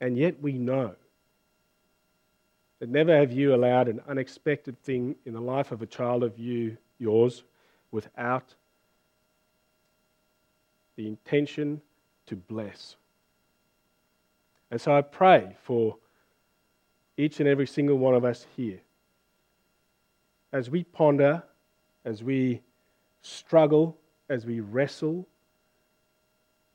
And 0.00 0.16
yet 0.16 0.40
we 0.40 0.52
know 0.52 0.94
that 2.78 2.88
never 2.88 3.16
have 3.16 3.32
you 3.32 3.54
allowed 3.54 3.88
an 3.88 4.00
unexpected 4.08 4.82
thing 4.82 5.16
in 5.26 5.34
the 5.34 5.40
life 5.40 5.72
of 5.72 5.82
a 5.82 5.86
child 5.86 6.22
of 6.22 6.38
you, 6.38 6.76
yours, 6.98 7.44
without 7.90 8.54
the 10.96 11.06
intention 11.06 11.80
to 12.26 12.36
bless. 12.36 12.96
And 14.70 14.80
so 14.80 14.96
I 14.96 15.02
pray 15.02 15.56
for 15.62 15.96
each 17.16 17.40
and 17.40 17.48
every 17.48 17.66
single 17.66 17.98
one 17.98 18.14
of 18.14 18.24
us 18.24 18.46
here 18.56 18.80
as 20.52 20.70
we 20.70 20.84
ponder, 20.84 21.42
as 22.04 22.22
we 22.22 22.60
struggle, 23.22 23.96
as 24.28 24.46
we 24.46 24.60
wrestle, 24.60 25.26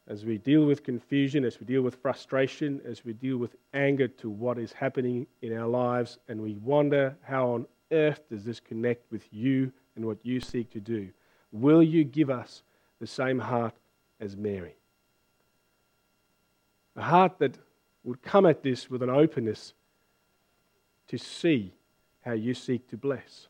as 0.07 0.23
we 0.23 0.37
deal 0.37 0.65
with 0.65 0.83
confusion, 0.83 1.43
as 1.43 1.59
we 1.59 1.65
deal 1.65 1.81
with 1.81 1.95
frustration, 1.95 2.79
as 2.85 3.03
we 3.03 3.13
deal 3.13 3.37
with 3.37 3.55
anger 3.73 4.07
to 4.07 4.29
what 4.29 4.59
is 4.59 4.71
happening 4.71 5.25
in 5.41 5.57
our 5.57 5.67
lives, 5.67 6.19
and 6.27 6.41
we 6.41 6.55
wonder 6.55 7.15
how 7.23 7.49
on 7.49 7.65
earth 7.91 8.21
does 8.29 8.43
this 8.43 8.59
connect 8.59 9.11
with 9.11 9.27
you 9.31 9.71
and 9.95 10.05
what 10.05 10.17
you 10.23 10.39
seek 10.39 10.69
to 10.71 10.79
do? 10.79 11.09
Will 11.51 11.81
you 11.81 12.03
give 12.03 12.29
us 12.29 12.63
the 12.99 13.07
same 13.07 13.39
heart 13.39 13.73
as 14.19 14.35
Mary? 14.35 14.75
A 16.95 17.01
heart 17.01 17.39
that 17.39 17.57
would 18.03 18.21
come 18.21 18.45
at 18.45 18.61
this 18.61 18.89
with 18.89 19.01
an 19.01 19.09
openness 19.09 19.73
to 21.07 21.17
see 21.17 21.73
how 22.21 22.33
you 22.33 22.53
seek 22.53 22.87
to 22.89 22.97
bless. 22.97 23.47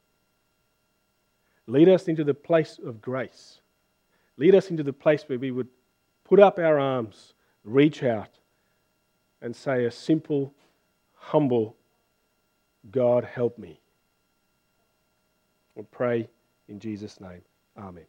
Lead 1.67 1.89
us 1.89 2.07
into 2.07 2.23
the 2.23 2.33
place 2.33 2.79
of 2.85 3.01
grace. 3.01 3.59
Lead 4.37 4.55
us 4.55 4.69
into 4.69 4.83
the 4.83 4.93
place 4.93 5.23
where 5.27 5.39
we 5.39 5.51
would 5.51 5.67
put 6.25 6.39
up 6.39 6.59
our 6.59 6.77
arms, 6.77 7.33
reach 7.63 8.03
out, 8.03 8.39
and 9.41 9.55
say 9.55 9.85
a 9.85 9.91
simple, 9.91 10.53
humble, 11.13 11.77
God 12.91 13.23
help 13.23 13.57
me. 13.57 13.79
We 15.75 15.83
pray 15.91 16.27
in 16.67 16.79
Jesus' 16.79 17.21
name. 17.21 17.41
Amen. 17.77 18.05